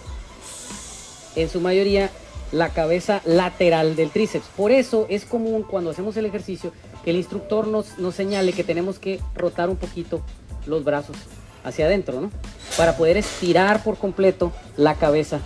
en 1.36 1.48
su 1.48 1.60
mayoría, 1.60 2.10
la 2.52 2.70
cabeza 2.70 3.20
lateral 3.24 3.96
del 3.96 4.10
tríceps. 4.10 4.46
Por 4.56 4.72
eso 4.72 5.06
es 5.08 5.24
común 5.24 5.62
cuando 5.62 5.90
hacemos 5.90 6.16
el 6.16 6.26
ejercicio 6.26 6.72
que 7.04 7.10
el 7.10 7.16
instructor 7.16 7.66
nos, 7.66 7.98
nos 7.98 8.14
señale 8.14 8.52
que 8.52 8.64
tenemos 8.64 8.98
que 8.98 9.20
rotar 9.34 9.68
un 9.68 9.76
poquito 9.76 10.22
los 10.66 10.84
brazos 10.84 11.16
hacia 11.64 11.86
adentro, 11.86 12.20
¿no? 12.20 12.30
Para 12.78 12.96
poder 12.96 13.16
estirar 13.18 13.82
por 13.82 13.98
completo 13.98 14.52
la 14.76 14.94
cabeza 14.94 15.40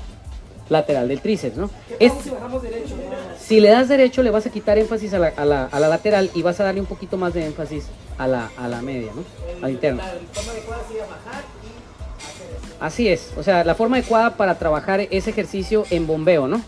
lateral 0.69 1.09
del 1.09 1.21
tríceps, 1.21 1.57
¿no? 1.57 1.71
Es- 1.99 2.13
si 2.23 2.31
derecho? 2.31 2.95
si 3.39 3.61
le 3.61 3.69
das 3.71 3.89
derecho, 3.89 4.23
le 4.23 4.31
vas 4.31 4.47
a 4.47 4.51
quitar 4.51 4.79
énfasis 4.79 5.15
a 5.15 5.19
la, 5.19 5.33
a 5.37 5.45
la- 5.45 5.65
a 5.67 5.81
la 5.81 5.89
lateral 5.89 6.31
y 6.35 6.43
vas 6.43 6.61
a 6.61 6.65
darle 6.65 6.81
un 6.81 6.87
poquito 6.87 7.17
más 7.17 7.35
de 7.35 7.47
énfasis 7.47 7.85
a 8.19 8.27
la, 8.27 8.51
a 8.57 8.69
la 8.69 8.83
media, 8.83 9.13
¿no? 9.15 9.23
A 9.59 9.63
la 9.63 9.71
interna. 9.71 10.03
Así 12.81 13.09
es, 13.09 13.33
o 13.37 13.43
sea, 13.43 13.65
la 13.65 13.75
forma 13.75 13.97
adecuada 13.97 14.37
para 14.37 14.57
trabajar 14.59 15.01
ese 15.11 15.31
ejercicio 15.31 15.85
en 15.91 16.07
bombeo, 16.07 16.47
¿no? 16.47 16.61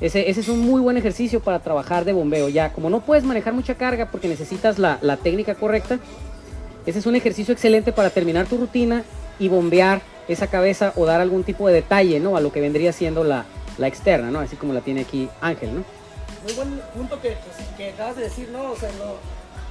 Ese, 0.00 0.28
ese 0.28 0.40
es 0.40 0.48
un 0.48 0.60
muy 0.60 0.82
buen 0.82 0.98
ejercicio 0.98 1.40
para 1.40 1.60
trabajar 1.60 2.04
de 2.04 2.12
bombeo. 2.12 2.50
Ya, 2.50 2.72
como 2.74 2.90
no 2.90 3.00
puedes 3.00 3.24
manejar 3.24 3.54
mucha 3.54 3.76
carga 3.76 4.10
porque 4.10 4.28
necesitas 4.28 4.78
la, 4.78 4.98
la 5.00 5.16
técnica 5.16 5.54
correcta, 5.54 5.98
ese 6.84 6.98
es 6.98 7.06
un 7.06 7.16
ejercicio 7.16 7.52
excelente 7.54 7.92
para 7.92 8.10
terminar 8.10 8.46
tu 8.46 8.58
rutina 8.58 9.04
y 9.38 9.48
bombear 9.48 10.00
esa 10.28 10.46
cabeza 10.48 10.92
o 10.96 11.06
dar 11.06 11.20
algún 11.20 11.44
tipo 11.44 11.68
de 11.68 11.74
detalle, 11.74 12.18
¿no? 12.20 12.36
A 12.36 12.40
lo 12.40 12.52
que 12.52 12.60
vendría 12.60 12.92
siendo 12.92 13.24
la, 13.24 13.44
la 13.78 13.86
externa, 13.86 14.30
¿no? 14.30 14.40
Así 14.40 14.56
como 14.56 14.72
la 14.72 14.80
tiene 14.80 15.02
aquí 15.02 15.28
Ángel, 15.40 15.74
¿no? 15.76 15.84
Muy 16.44 16.52
buen 16.54 16.80
punto 16.94 17.20
que, 17.20 17.30
pues, 17.30 17.68
que 17.76 17.90
acabas 17.90 18.16
de 18.16 18.22
decir, 18.24 18.48
¿no? 18.50 18.72
O 18.72 18.76
sea, 18.76 18.90
no, 18.98 19.14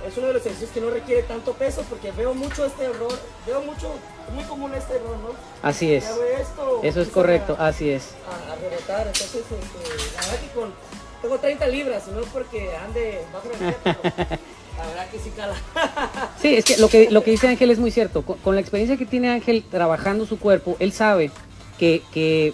es 0.08 0.18
uno 0.18 0.28
de 0.28 0.34
los 0.34 0.42
ejercicios 0.44 0.72
que 0.72 0.82
no 0.82 0.90
requiere 0.90 1.24
tanto 1.24 1.54
peso 1.54 1.84
porque 1.90 2.12
veo 2.12 2.34
mucho 2.34 2.66
este 2.66 2.86
error, 2.86 3.18
veo 3.46 3.62
mucho, 3.62 3.90
muy 4.34 4.44
común 4.44 4.74
este 4.76 4.96
error, 4.96 5.18
¿no? 5.18 5.30
Así 5.62 5.94
es. 5.94 6.06
Esto, 6.06 6.82
Eso 6.84 7.02
es 7.02 7.10
correcto, 7.10 7.56
A, 7.60 7.68
así 7.68 7.90
es. 7.90 8.10
a, 8.30 8.52
a 8.54 8.56
rebotar, 8.56 9.08
entonces, 9.08 9.42
este, 9.42 10.16
la 10.16 10.22
verdad 10.22 10.40
que 10.40 10.60
con, 10.60 10.74
tengo 11.22 11.38
30 11.40 11.68
libras, 11.68 12.08
no 12.08 12.20
es 12.22 12.28
porque 12.28 12.76
ande 12.78 13.22
bajo 13.34 13.50
la 13.60 14.40
la 14.78 14.88
verdad 14.88 15.10
que 15.10 15.20
sí 15.20 15.32
cala. 15.36 15.56
Sí, 16.42 16.56
es 16.56 16.66
que 16.66 16.78
lo 16.78 16.90
que, 16.90 17.10
lo 17.10 17.24
que 17.24 17.32
dice 17.32 17.48
Ángel 17.48 17.72
es 17.72 17.80
muy 17.80 17.92
cierto. 17.92 18.24
Con, 18.24 18.56
la 18.56 18.62
experiencia 18.62 18.98
que 18.98 19.06
tiene 19.06 19.30
Ángel 19.30 19.64
trabajando 19.70 20.26
su 20.26 20.38
cuerpo, 20.38 20.76
él 20.80 20.92
sabe 20.92 21.32
que, 21.80 22.02
que 22.14 22.54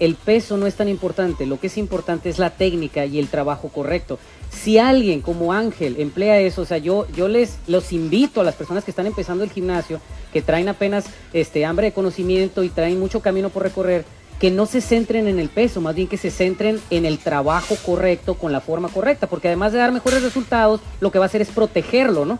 el 0.00 0.14
peso 0.14 0.56
no 0.56 0.66
es 0.66 0.74
tan 0.74 0.88
importante. 0.88 1.46
Lo 1.46 1.60
que 1.60 1.68
es 1.68 1.76
importante 1.76 2.28
es 2.28 2.38
la 2.38 2.50
técnica 2.50 3.04
y 3.06 3.18
el 3.18 3.28
trabajo 3.28 3.68
correcto. 3.68 4.18
Si 4.50 4.78
alguien 4.78 5.20
como 5.20 5.52
Ángel 5.52 5.96
emplea 5.98 6.40
eso, 6.40 6.62
o 6.62 6.64
sea, 6.64 6.78
yo, 6.78 7.06
yo 7.14 7.28
les 7.28 7.58
los 7.66 7.92
invito 7.92 8.40
a 8.40 8.44
las 8.44 8.54
personas 8.54 8.84
que 8.84 8.90
están 8.90 9.06
empezando 9.06 9.44
el 9.44 9.50
gimnasio, 9.50 10.00
que 10.32 10.42
traen 10.42 10.68
apenas 10.68 11.04
este, 11.32 11.64
hambre 11.64 11.86
de 11.86 11.92
conocimiento 11.92 12.64
y 12.64 12.68
traen 12.70 12.98
mucho 12.98 13.20
camino 13.20 13.50
por 13.50 13.62
recorrer, 13.62 14.04
que 14.40 14.50
no 14.50 14.64
se 14.64 14.80
centren 14.80 15.28
en 15.28 15.38
el 15.38 15.50
peso, 15.50 15.82
más 15.82 15.94
bien 15.94 16.08
que 16.08 16.16
se 16.16 16.30
centren 16.30 16.80
en 16.88 17.04
el 17.04 17.18
trabajo 17.18 17.76
correcto 17.84 18.34
con 18.34 18.52
la 18.52 18.62
forma 18.62 18.88
correcta, 18.88 19.26
porque 19.26 19.48
además 19.48 19.72
de 19.72 19.78
dar 19.78 19.92
mejores 19.92 20.22
resultados, 20.22 20.80
lo 20.98 21.12
que 21.12 21.18
va 21.18 21.26
a 21.26 21.28
hacer 21.28 21.42
es 21.42 21.50
protegerlo, 21.50 22.24
¿no? 22.24 22.38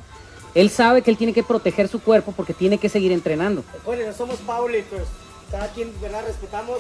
Él 0.55 0.71
sabe 0.71 1.03
que 1.03 1.11
él 1.11 1.19
tiene 1.19 1.35
que 1.35 1.43
proteger 1.43 1.89
su 1.89 2.01
cuerpo 2.01 2.33
porque 2.33 2.55
tiene 2.55 2.79
que 2.79 2.89
seguir 2.89 3.13
entrenando. 3.13 3.63
Recuerden, 3.75 4.07
no 4.09 4.15
somos 4.15 4.39
powerlifters, 4.39 5.09
cada 5.51 5.69
quien, 5.69 5.93
¿verdad? 6.01 6.25
Respetamos 6.27 6.79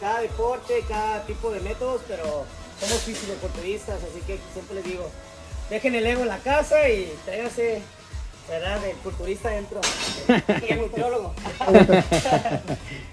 cada 0.00 0.20
deporte, 0.22 0.82
cada 0.88 1.22
tipo 1.26 1.50
de 1.50 1.60
métodos, 1.60 2.00
pero 2.08 2.24
somos 2.80 2.98
fisicoculturistas, 3.02 3.96
así 3.96 4.20
que 4.26 4.40
siempre 4.54 4.76
les 4.76 4.84
digo, 4.84 5.06
dejen 5.68 5.94
el 5.94 6.06
ego 6.06 6.22
en 6.22 6.28
la 6.28 6.38
casa 6.38 6.88
y 6.88 7.12
tráiganse, 7.26 7.82
¿verdad? 8.48 8.82
El 8.86 8.96
culturista 8.96 9.50
dentro 9.50 9.82
y 10.66 10.72
el 10.72 10.80
nutriólogo. 10.80 11.34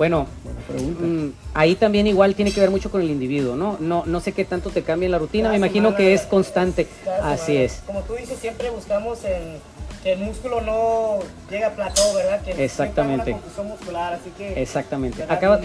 Bueno, 0.00 0.26
buena 0.66 1.26
mm, 1.26 1.32
ahí 1.52 1.74
también 1.74 2.06
igual 2.06 2.34
tiene 2.34 2.52
que 2.52 2.60
ver 2.60 2.70
mucho 2.70 2.90
con 2.90 3.02
el 3.02 3.10
individuo, 3.10 3.54
¿no? 3.54 3.76
No, 3.80 4.04
no 4.06 4.20
sé 4.20 4.32
qué 4.32 4.46
tanto 4.46 4.70
te 4.70 4.82
cambia 4.82 5.10
la 5.10 5.18
rutina, 5.18 5.48
Cada 5.48 5.52
me 5.52 5.58
imagino 5.58 5.88
semana, 5.90 5.96
que 5.98 6.14
es 6.14 6.22
constante. 6.22 6.88
Así 7.22 7.44
semana. 7.44 7.64
es. 7.66 7.82
Como 7.86 8.00
tú 8.04 8.14
dices, 8.14 8.38
siempre 8.38 8.70
buscamos 8.70 9.22
en 9.26 9.58
que 10.02 10.12
el 10.14 10.20
músculo 10.20 10.62
no 10.62 11.18
llegue 11.50 11.64
a 11.66 11.74
plató, 11.76 12.14
¿verdad? 12.14 12.40
Que 12.40 12.64
Exactamente. 12.64 13.36
una 13.58 13.68
muscular, 13.68 14.14
así 14.14 14.30
que... 14.38 14.62
Exactamente. 14.62 15.22
Acaba, 15.28 15.60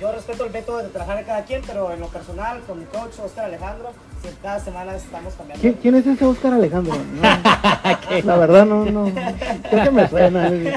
Yo 0.00 0.12
respeto 0.12 0.44
el 0.44 0.52
método 0.52 0.78
de 0.78 0.88
trabajar 0.90 1.18
de 1.18 1.24
cada 1.24 1.42
quien, 1.44 1.60
pero 1.66 1.92
en 1.92 1.98
lo 1.98 2.06
personal, 2.06 2.60
con 2.68 2.78
mi 2.78 2.84
coach 2.84 3.18
Oscar 3.24 3.46
Alejandro, 3.46 3.90
cada 4.40 4.60
semana 4.60 4.94
estamos 4.94 5.34
cambiando. 5.34 5.60
¿Quién, 5.62 5.74
quién 5.82 5.94
es 5.96 6.06
ese 6.06 6.24
Oscar 6.24 6.52
Alejandro? 6.54 6.94
No, 8.24 8.26
la 8.26 8.36
verdad 8.36 8.66
no, 8.66 8.84
no. 8.86 9.10
Creo 9.70 9.84
que 9.84 9.90
me 9.90 10.08
suena. 10.08 10.46
el- 10.48 10.72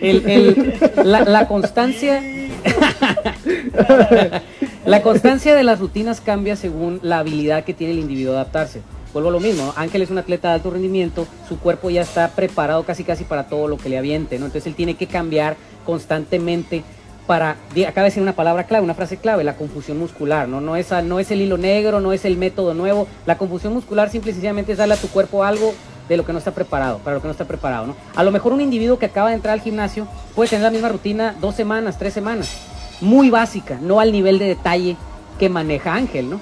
el- 0.00 0.78
la, 1.04 1.20
la 1.24 1.46
constancia 1.48 2.20
la 4.86 5.02
constancia 5.02 5.54
de 5.54 5.62
las 5.62 5.78
rutinas 5.78 6.20
cambia 6.20 6.56
según 6.56 7.00
la 7.02 7.18
habilidad 7.18 7.64
que 7.64 7.74
tiene 7.74 7.92
el 7.92 7.98
individuo 7.98 8.32
de 8.32 8.38
adaptarse. 8.38 8.82
Vuelvo 9.12 9.30
a 9.30 9.32
lo 9.32 9.40
mismo. 9.40 9.72
Ángel 9.76 10.02
es 10.02 10.10
un 10.10 10.18
atleta 10.18 10.48
de 10.48 10.54
alto 10.54 10.70
rendimiento, 10.70 11.26
su 11.48 11.58
cuerpo 11.58 11.90
ya 11.90 12.02
está 12.02 12.28
preparado 12.28 12.84
casi 12.84 13.04
casi 13.04 13.24
para 13.24 13.44
todo 13.48 13.68
lo 13.68 13.78
que 13.78 13.88
le 13.88 13.98
aviente, 13.98 14.38
¿no? 14.38 14.46
Entonces 14.46 14.66
él 14.66 14.74
tiene 14.74 14.94
que 14.94 15.06
cambiar 15.06 15.56
constantemente 15.84 16.82
para, 17.26 17.56
acaba 17.86 18.04
de 18.04 18.10
decir 18.10 18.22
una 18.22 18.32
palabra 18.32 18.64
clave, 18.64 18.84
una 18.84 18.94
frase 18.94 19.18
clave, 19.18 19.44
la 19.44 19.56
confusión 19.56 19.98
muscular, 19.98 20.48
¿no? 20.48 20.60
No 20.60 20.76
es, 20.76 20.90
no 21.04 21.20
es 21.20 21.30
el 21.30 21.42
hilo 21.42 21.58
negro, 21.58 22.00
no 22.00 22.12
es 22.12 22.24
el 22.24 22.36
método 22.36 22.74
nuevo, 22.74 23.06
la 23.26 23.36
confusión 23.36 23.74
muscular 23.74 24.10
simple 24.10 24.30
y 24.30 24.34
sencillamente 24.34 24.72
es 24.72 24.78
darle 24.78 24.94
a 24.94 24.98
tu 24.98 25.08
cuerpo 25.08 25.44
algo 25.44 25.74
de 26.08 26.16
lo 26.16 26.24
que 26.24 26.32
no 26.32 26.38
está 26.38 26.52
preparado, 26.52 26.98
para 26.98 27.16
lo 27.16 27.22
que 27.22 27.28
no 27.28 27.32
está 27.32 27.44
preparado, 27.44 27.86
¿no? 27.88 27.96
A 28.14 28.22
lo 28.24 28.30
mejor 28.30 28.52
un 28.52 28.60
individuo 28.60 28.98
que 28.98 29.06
acaba 29.06 29.28
de 29.28 29.34
entrar 29.34 29.52
al 29.52 29.60
gimnasio 29.60 30.08
puede 30.34 30.50
tener 30.50 30.64
la 30.64 30.70
misma 30.70 30.88
rutina 30.88 31.34
dos 31.40 31.54
semanas, 31.54 31.98
tres 31.98 32.14
semanas, 32.14 32.58
muy 33.00 33.30
básica, 33.30 33.78
no 33.80 34.00
al 34.00 34.12
nivel 34.12 34.38
de 34.38 34.46
detalle 34.46 34.96
que 35.38 35.48
maneja 35.48 35.94
Ángel, 35.94 36.30
¿no? 36.30 36.40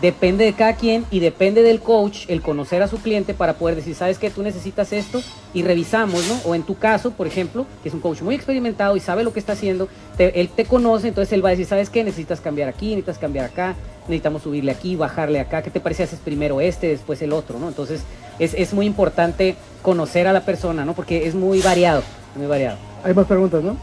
Depende 0.00 0.44
de 0.44 0.52
cada 0.52 0.74
quien 0.74 1.06
y 1.10 1.20
depende 1.20 1.62
del 1.62 1.80
coach 1.80 2.26
el 2.28 2.42
conocer 2.42 2.82
a 2.82 2.88
su 2.88 2.98
cliente 2.98 3.32
para 3.32 3.54
poder 3.54 3.76
decir, 3.76 3.94
sabes 3.94 4.18
que 4.18 4.28
tú 4.28 4.42
necesitas 4.42 4.92
esto 4.92 5.22
y 5.54 5.62
revisamos, 5.62 6.28
¿no? 6.28 6.50
O 6.50 6.54
en 6.54 6.64
tu 6.64 6.76
caso, 6.76 7.12
por 7.12 7.26
ejemplo, 7.26 7.66
que 7.82 7.88
es 7.88 7.94
un 7.94 8.00
coach 8.00 8.20
muy 8.20 8.34
experimentado 8.34 8.96
y 8.96 9.00
sabe 9.00 9.24
lo 9.24 9.32
que 9.32 9.40
está 9.40 9.54
haciendo, 9.54 9.88
él 10.18 10.50
te 10.54 10.66
conoce, 10.66 11.08
entonces 11.08 11.32
él 11.32 11.42
va 11.42 11.48
a 11.48 11.52
decir, 11.52 11.64
sabes 11.64 11.88
qué, 11.88 12.04
necesitas 12.04 12.42
cambiar 12.42 12.68
aquí, 12.68 12.90
necesitas 12.90 13.16
cambiar 13.16 13.46
acá, 13.46 13.74
necesitamos 14.02 14.42
subirle 14.42 14.70
aquí, 14.70 14.96
bajarle 14.96 15.40
acá, 15.40 15.62
¿qué 15.62 15.70
te 15.70 15.80
parece 15.80 16.02
haces 16.02 16.18
primero 16.18 16.60
este, 16.60 16.88
después 16.88 17.22
el 17.22 17.32
otro, 17.32 17.58
¿no? 17.58 17.68
Entonces 17.68 18.02
es, 18.38 18.52
es 18.52 18.74
muy 18.74 18.84
importante 18.84 19.56
conocer 19.80 20.26
a 20.26 20.34
la 20.34 20.42
persona, 20.42 20.84
¿no? 20.84 20.92
Porque 20.92 21.26
es 21.26 21.34
muy 21.34 21.62
variado, 21.62 22.02
muy 22.34 22.46
variado. 22.46 22.76
Hay 23.02 23.14
más 23.14 23.26
preguntas, 23.26 23.62
¿no? 23.62 23.76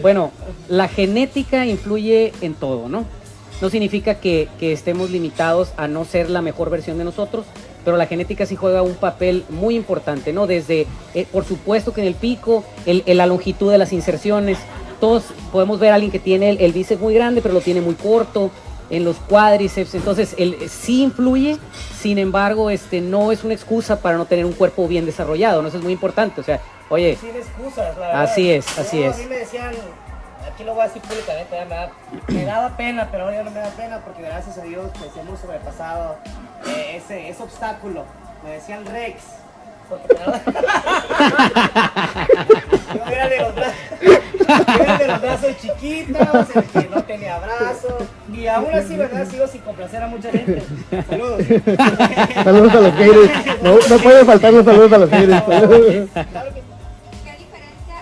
Bueno, 0.00 0.30
la 0.68 0.88
genética 0.88 1.66
influye 1.66 2.32
en 2.40 2.54
todo, 2.54 2.88
¿no? 2.88 3.04
No 3.60 3.70
significa 3.70 4.16
que, 4.16 4.48
que 4.58 4.72
estemos 4.72 5.10
limitados 5.10 5.72
a 5.76 5.86
no 5.88 6.04
ser 6.04 6.30
la 6.30 6.42
mejor 6.42 6.68
versión 6.70 6.98
de 6.98 7.04
nosotros, 7.04 7.46
pero 7.84 7.96
la 7.96 8.06
genética 8.06 8.46
sí 8.46 8.56
juega 8.56 8.82
un 8.82 8.94
papel 8.94 9.44
muy 9.50 9.76
importante, 9.76 10.32
¿no? 10.32 10.46
Desde, 10.46 10.86
eh, 11.14 11.26
por 11.30 11.44
supuesto 11.44 11.92
que 11.92 12.00
en 12.00 12.06
el 12.08 12.14
pico, 12.14 12.64
el, 12.86 13.02
el- 13.06 13.18
la 13.18 13.26
longitud 13.26 13.70
de 13.70 13.78
las 13.78 13.92
inserciones, 13.92 14.58
todos 15.00 15.24
podemos 15.50 15.78
ver 15.80 15.90
a 15.90 15.94
alguien 15.96 16.12
que 16.12 16.18
tiene 16.20 16.50
el, 16.50 16.60
el 16.60 16.72
bíceps 16.72 17.00
muy 17.00 17.14
grande, 17.14 17.40
pero 17.42 17.54
lo 17.54 17.60
tiene 17.60 17.80
muy 17.80 17.94
corto, 17.94 18.50
en 18.90 19.04
los 19.04 19.16
cuádriceps. 19.16 19.94
Entonces, 19.94 20.34
el, 20.38 20.68
sí 20.68 21.02
influye, 21.02 21.58
sin 21.98 22.18
embargo, 22.18 22.70
este, 22.70 23.00
no 23.00 23.32
es 23.32 23.44
una 23.44 23.54
excusa 23.54 24.00
para 24.00 24.16
no 24.16 24.24
tener 24.26 24.44
un 24.44 24.52
cuerpo 24.52 24.86
bien 24.88 25.06
desarrollado, 25.06 25.62
¿no? 25.62 25.68
Eso 25.68 25.78
es 25.78 25.82
muy 25.84 25.92
importante. 25.92 26.40
O 26.40 26.44
sea, 26.44 26.60
oye, 26.88 27.16
Sin 27.20 27.30
excusas, 27.36 27.96
la 27.98 28.06
verdad. 28.06 28.22
Así 28.22 28.50
es, 28.50 28.78
así 28.78 29.02
es. 29.02 29.14
A 29.14 29.18
mí 29.18 29.26
me 29.26 29.38
decían, 29.38 29.72
aquí 30.52 30.64
lo 30.64 30.74
voy 30.74 30.82
a 30.84 30.86
decir 30.88 31.02
públicamente, 31.02 31.56
me, 31.64 31.74
da- 31.74 31.90
me 32.28 32.44
daba 32.44 32.76
pena, 32.76 33.08
pero 33.10 33.24
ahora 33.24 33.36
ya 33.36 33.42
no 33.44 33.50
me 33.50 33.60
da 33.60 33.70
pena 33.70 34.00
porque 34.04 34.22
gracias 34.22 34.58
a 34.58 34.62
Dios 34.62 34.90
pues 34.98 35.10
hemos 35.18 35.40
sobrepasado 35.40 36.16
eh, 36.66 36.96
ese, 37.02 37.28
ese 37.28 37.42
obstáculo. 37.42 38.04
Me 38.44 38.50
decían 38.50 38.84
Rex. 38.84 39.22
Porque 39.88 40.14
me 40.14 40.20
daba... 40.20 40.40
Era 44.48 44.98
de 44.98 45.08
los 45.08 45.20
brazos, 45.20 45.56
chiquitos, 45.60 46.56
el 46.56 46.64
que 46.64 46.88
no 46.88 47.04
tenía 47.04 47.38
brazos. 47.38 48.02
Y 48.32 48.46
aún 48.46 48.74
así, 48.74 48.96
¿verdad? 48.96 49.28
Sigo 49.28 49.46
sin 49.46 49.60
complacer 49.62 50.02
a 50.02 50.06
mucha 50.06 50.30
gente. 50.30 50.62
Saludos. 51.08 51.42
Saludos 52.44 52.72
a 52.72 52.80
los 52.80 52.94
haters. 52.94 53.30
No, 53.62 53.76
no 53.88 53.98
pueden 54.02 54.26
faltar 54.26 54.52
los 54.52 54.64
saludos 54.64 54.92
a 54.92 54.98
los 54.98 55.10
haters. 55.10 55.42
¿Qué 55.42 55.58
diferencia 55.58 56.26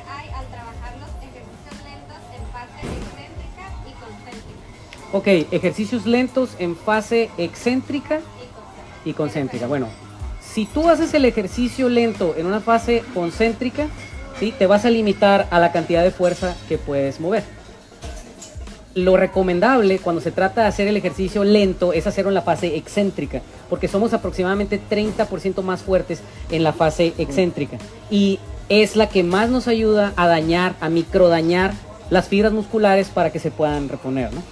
hay 0.09 0.29
al 0.29 0.47
trabajar 0.47 0.95
los 1.01 1.11
ejercicios 1.23 1.77
lentos 1.85 2.21
en 2.35 2.43
fase 2.53 2.87
excéntrica 2.87 3.65
y 3.87 3.93
concéntrica? 4.01 4.61
ok, 5.13 5.27
ejercicios 5.53 6.07
lentos 6.07 6.57
en 6.59 6.77
fase 6.77 7.31
excéntrica 7.39 8.21
y 9.05 9.13
concéntrica. 9.13 9.67
Bueno, 9.67 9.89
si 10.41 10.67
tú 10.67 10.89
haces 10.89 11.15
el 11.15 11.25
ejercicio 11.25 11.89
lento 11.89 12.35
en 12.37 12.47
una 12.47 12.61
fase 12.61 13.03
concéntrica, 13.15 13.87
¿sí? 14.39 14.53
te 14.57 14.67
vas 14.67 14.85
a 14.85 14.91
limitar 14.91 15.47
a 15.51 15.59
la 15.59 15.73
cantidad 15.73 16.03
de 16.03 16.11
fuerza 16.11 16.55
que 16.69 16.79
puedes 16.79 17.21
mover. 17.21 17.43
Lo 18.95 19.17
recomendable 19.17 19.99
cuando 19.99 20.21
se 20.21 20.33
trata 20.33 20.63
de 20.63 20.69
hacer 20.69 20.89
el 20.89 20.97
ejercicio 20.97 21.45
lento 21.45 21.93
es 21.93 22.07
hacerlo 22.07 22.31
en 22.31 22.35
la 22.35 22.43
fase 22.43 22.77
excéntrica, 22.77 23.41
porque 23.69 23.87
somos 23.89 24.13
aproximadamente 24.13 24.81
30% 24.91 25.63
más 25.63 25.83
fuertes 25.83 26.21
en 26.51 26.65
la 26.65 26.73
fase 26.73 27.15
excéntrica. 27.19 27.79
Y 28.11 28.41
es 28.69 28.97
la 28.97 29.09
que 29.09 29.23
más 29.23 29.49
nos 29.49 29.69
ayuda 29.69 30.13
a 30.17 30.27
dañar, 30.27 30.75
a 30.81 30.89
microdañar 30.89 31.73
las 32.11 32.29
fibras 32.29 32.53
musculares 32.53 33.09
para 33.09 33.31
que 33.31 33.39
se 33.39 33.51
puedan 33.51 33.89
reponer, 33.89 34.33
¿no? 34.33 34.43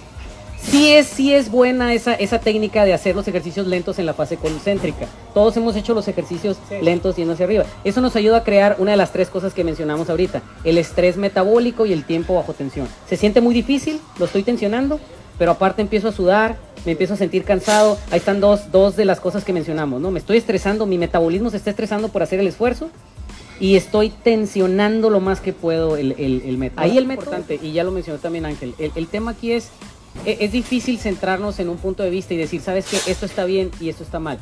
Sí 0.61 0.91
es, 0.91 1.07
sí 1.07 1.33
es 1.33 1.49
buena 1.49 1.93
esa, 1.93 2.13
esa 2.13 2.39
técnica 2.39 2.85
de 2.85 2.93
hacer 2.93 3.15
los 3.15 3.27
ejercicios 3.27 3.65
lentos 3.65 3.97
en 3.97 4.05
la 4.05 4.13
fase 4.13 4.37
concéntrica. 4.37 5.07
Todos 5.33 5.55
hemos 5.57 5.75
hecho 5.75 5.93
los 5.93 6.07
ejercicios 6.07 6.57
Sí. 6.67 6.75
lentos 6.81 7.15
yendo 7.15 7.33
hacia 7.33 7.45
arriba. 7.45 7.65
Eso 7.83 8.01
nos 8.01 8.15
ayuda 8.15 8.37
a 8.37 8.43
crear 8.43 8.75
una 8.79 8.91
de 8.91 8.97
las 8.97 9.11
tres 9.11 9.29
cosas 9.29 9.53
que 9.53 9.63
mencionamos 9.63 10.09
ahorita. 10.09 10.41
El 10.63 10.77
estrés 10.77 11.17
metabólico 11.17 11.85
y 11.85 11.93
el 11.93 12.03
tiempo 12.03 12.35
bajo 12.35 12.53
tensión. 12.53 12.87
Se 13.07 13.15
siente 13.15 13.41
muy 13.41 13.53
difícil, 13.53 13.99
lo 14.19 14.25
estoy 14.25 14.43
tensionando, 14.43 14.99
pero 15.37 15.51
aparte 15.51 15.81
empiezo 15.81 16.09
a 16.09 16.11
sudar, 16.11 16.57
me 16.85 16.91
empiezo 16.91 17.13
a 17.13 17.17
sentir 17.17 17.45
cansado. 17.45 17.97
Ahí 18.11 18.19
están 18.19 18.39
dos, 18.41 18.71
dos 18.71 18.95
de 18.95 19.05
las 19.05 19.19
cosas 19.19 19.43
que 19.45 19.53
mencionamos, 19.53 20.01
¿no? 20.01 20.11
Me 20.11 20.19
estoy 20.19 20.37
estresando, 20.37 20.85
mi 20.85 20.97
metabolismo 20.97 21.49
se 21.49 21.57
está 21.57 21.69
estresando 21.71 22.09
por 22.09 22.21
hacer 22.21 22.39
el 22.41 22.47
esfuerzo 22.47 22.89
y 23.61 23.75
estoy 23.75 24.09
tensionando 24.09 25.09
lo 25.09 25.19
más 25.21 25.39
que 25.41 25.53
puedo 25.53 25.97
el, 25.97 26.11
el, 26.13 26.43
el 26.45 26.57
método. 26.57 26.81
Ahí 26.81 26.97
el 26.97 27.05
método, 27.07 27.25
importante, 27.31 27.59
y 27.65 27.71
ya 27.71 27.83
lo 27.83 27.91
mencionó 27.91 28.19
también 28.19 28.45
Ángel, 28.45 28.75
el, 28.77 28.91
el 28.95 29.07
tema 29.07 29.31
aquí 29.31 29.51
es, 29.53 29.69
es 30.25 30.51
difícil 30.51 30.99
centrarnos 30.99 31.59
en 31.59 31.69
un 31.69 31.77
punto 31.77 32.03
de 32.03 32.09
vista 32.09 32.33
y 32.33 32.37
decir, 32.37 32.61
sabes 32.61 32.85
que 32.85 33.11
esto 33.11 33.25
está 33.25 33.45
bien 33.45 33.71
y 33.79 33.89
esto 33.89 34.03
está 34.03 34.19
mal. 34.19 34.39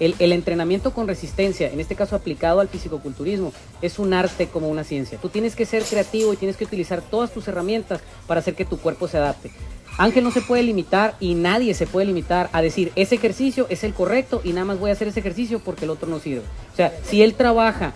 El, 0.00 0.14
el 0.20 0.32
entrenamiento 0.32 0.92
con 0.92 1.08
resistencia, 1.08 1.70
en 1.70 1.80
este 1.80 1.96
caso 1.96 2.14
aplicado 2.14 2.60
al 2.60 2.68
fisicoculturismo, 2.68 3.52
es 3.82 3.98
un 3.98 4.14
arte 4.14 4.46
como 4.46 4.68
una 4.68 4.84
ciencia. 4.84 5.18
Tú 5.18 5.28
tienes 5.28 5.56
que 5.56 5.66
ser 5.66 5.82
creativo 5.82 6.32
y 6.32 6.36
tienes 6.36 6.56
que 6.56 6.64
utilizar 6.64 7.02
todas 7.02 7.32
tus 7.32 7.48
herramientas 7.48 8.00
para 8.26 8.40
hacer 8.40 8.54
que 8.54 8.64
tu 8.64 8.78
cuerpo 8.78 9.08
se 9.08 9.18
adapte. 9.18 9.50
Ángel 9.98 10.22
no 10.22 10.30
se 10.30 10.40
puede 10.40 10.62
limitar 10.62 11.16
y 11.18 11.34
nadie 11.34 11.74
se 11.74 11.88
puede 11.88 12.06
limitar 12.06 12.48
a 12.52 12.62
decir 12.62 12.92
ese 12.94 13.16
ejercicio 13.16 13.66
es 13.68 13.82
el 13.82 13.94
correcto 13.94 14.40
y 14.44 14.52
nada 14.52 14.64
más 14.64 14.78
voy 14.78 14.90
a 14.90 14.92
hacer 14.92 15.08
ese 15.08 15.18
ejercicio 15.18 15.58
porque 15.58 15.86
el 15.86 15.90
otro 15.90 16.08
no 16.08 16.20
sirve. 16.20 16.44
O 16.72 16.76
sea, 16.76 16.96
si 17.02 17.20
él 17.20 17.34
trabaja 17.34 17.92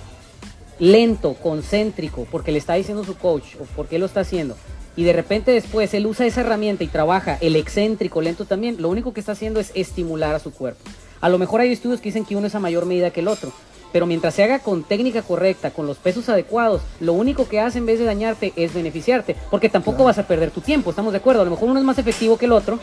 lento, 0.81 1.35
concéntrico, 1.35 2.27
porque 2.29 2.51
le 2.51 2.59
está 2.59 2.75
diciendo 2.75 3.05
su 3.05 3.17
coach 3.17 3.55
o 3.61 3.65
porque 3.77 3.97
él 3.97 4.01
lo 4.01 4.07
está 4.07 4.21
haciendo, 4.21 4.57
y 4.97 5.05
de 5.05 5.13
repente 5.13 5.51
después 5.51 5.95
él 5.95 6.07
usa 6.07 6.27
esa 6.27 6.43
herramienta 6.43 6.85
y 6.85 6.89
trabaja 6.89 7.39
el 7.41 7.57
excéntrico, 7.57 8.21
lento 8.21 8.45
también, 8.45 8.81
lo 8.81 8.89
único 8.89 9.13
que 9.13 9.21
está 9.21 9.33
haciendo 9.33 9.61
es 9.61 9.73
estimular 9.75 10.35
a 10.35 10.39
su 10.39 10.53
cuerpo. 10.53 10.83
A 11.21 11.29
lo 11.29 11.39
mejor 11.39 11.61
hay 11.61 11.73
estudios 11.73 12.01
que 12.01 12.09
dicen 12.09 12.25
que 12.25 12.37
uno 12.37 12.47
es 12.47 12.55
a 12.55 12.61
mayor 12.61 12.87
medida 12.87 13.11
que 13.11 13.21
el 13.21 13.29
otro, 13.29 13.53
pero 13.93 14.07
mientras 14.07 14.35
se 14.35 14.43
haga 14.43 14.59
con 14.59 14.83
técnica 14.83 15.23
correcta, 15.23 15.71
con 15.71 15.87
los 15.87 15.99
pesos 15.99 16.29
adecuados, 16.29 16.83
lo 17.01 17.13
único 17.13 17.49
que 17.49 17.61
hace 17.61 17.79
en 17.79 17.87
vez 17.87 17.99
de 17.99 18.07
dañarte 18.07 18.53
es 18.57 18.75
beneficiarte, 18.75 19.37
porque 19.51 19.69
tampoco 19.69 20.05
vas 20.05 20.19
a 20.19 20.27
perder 20.27 20.51
tu 20.51 20.61
tiempo, 20.61 20.91
estamos 20.91 21.13
de 21.13 21.19
acuerdo, 21.19 21.43
a 21.43 21.45
lo 21.45 21.51
mejor 21.51 21.69
uno 21.69 21.79
es 21.79 21.85
más 21.85 21.99
efectivo 21.99 22.39
que 22.39 22.47
el 22.47 22.53
otro, 22.53 22.79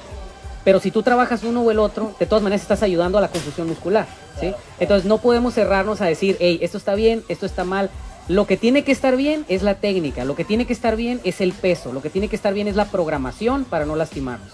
pero 0.63 0.79
si 0.79 0.91
tú 0.91 1.03
trabajas 1.03 1.43
uno 1.43 1.61
o 1.61 1.71
el 1.71 1.79
otro, 1.79 2.13
de 2.19 2.25
todas 2.25 2.43
maneras 2.43 2.61
estás 2.61 2.83
ayudando 2.83 3.17
a 3.17 3.21
la 3.21 3.29
confusión 3.29 3.67
muscular, 3.67 4.07
¿sí? 4.39 4.53
Entonces 4.79 5.05
no 5.07 5.19
podemos 5.19 5.53
cerrarnos 5.53 6.01
a 6.01 6.05
decir, 6.05 6.37
hey, 6.39 6.59
esto 6.61 6.77
está 6.77 6.95
bien, 6.95 7.23
esto 7.27 7.45
está 7.45 7.63
mal. 7.63 7.89
Lo 8.29 8.45
que 8.47 8.55
tiene 8.57 8.83
que 8.85 8.91
estar 8.93 9.17
bien 9.17 9.43
es 9.49 9.61
la 9.63 9.75
técnica, 9.75 10.23
lo 10.23 10.35
que 10.35 10.45
tiene 10.45 10.65
que 10.65 10.73
estar 10.73 10.95
bien 10.95 11.19
es 11.25 11.41
el 11.41 11.51
peso, 11.51 11.91
lo 11.91 12.01
que 12.01 12.09
tiene 12.09 12.27
que 12.29 12.35
estar 12.37 12.53
bien 12.53 12.67
es 12.67 12.75
la 12.75 12.85
programación 12.85 13.65
para 13.65 13.85
no 13.85 13.95
lastimarnos. 13.97 14.49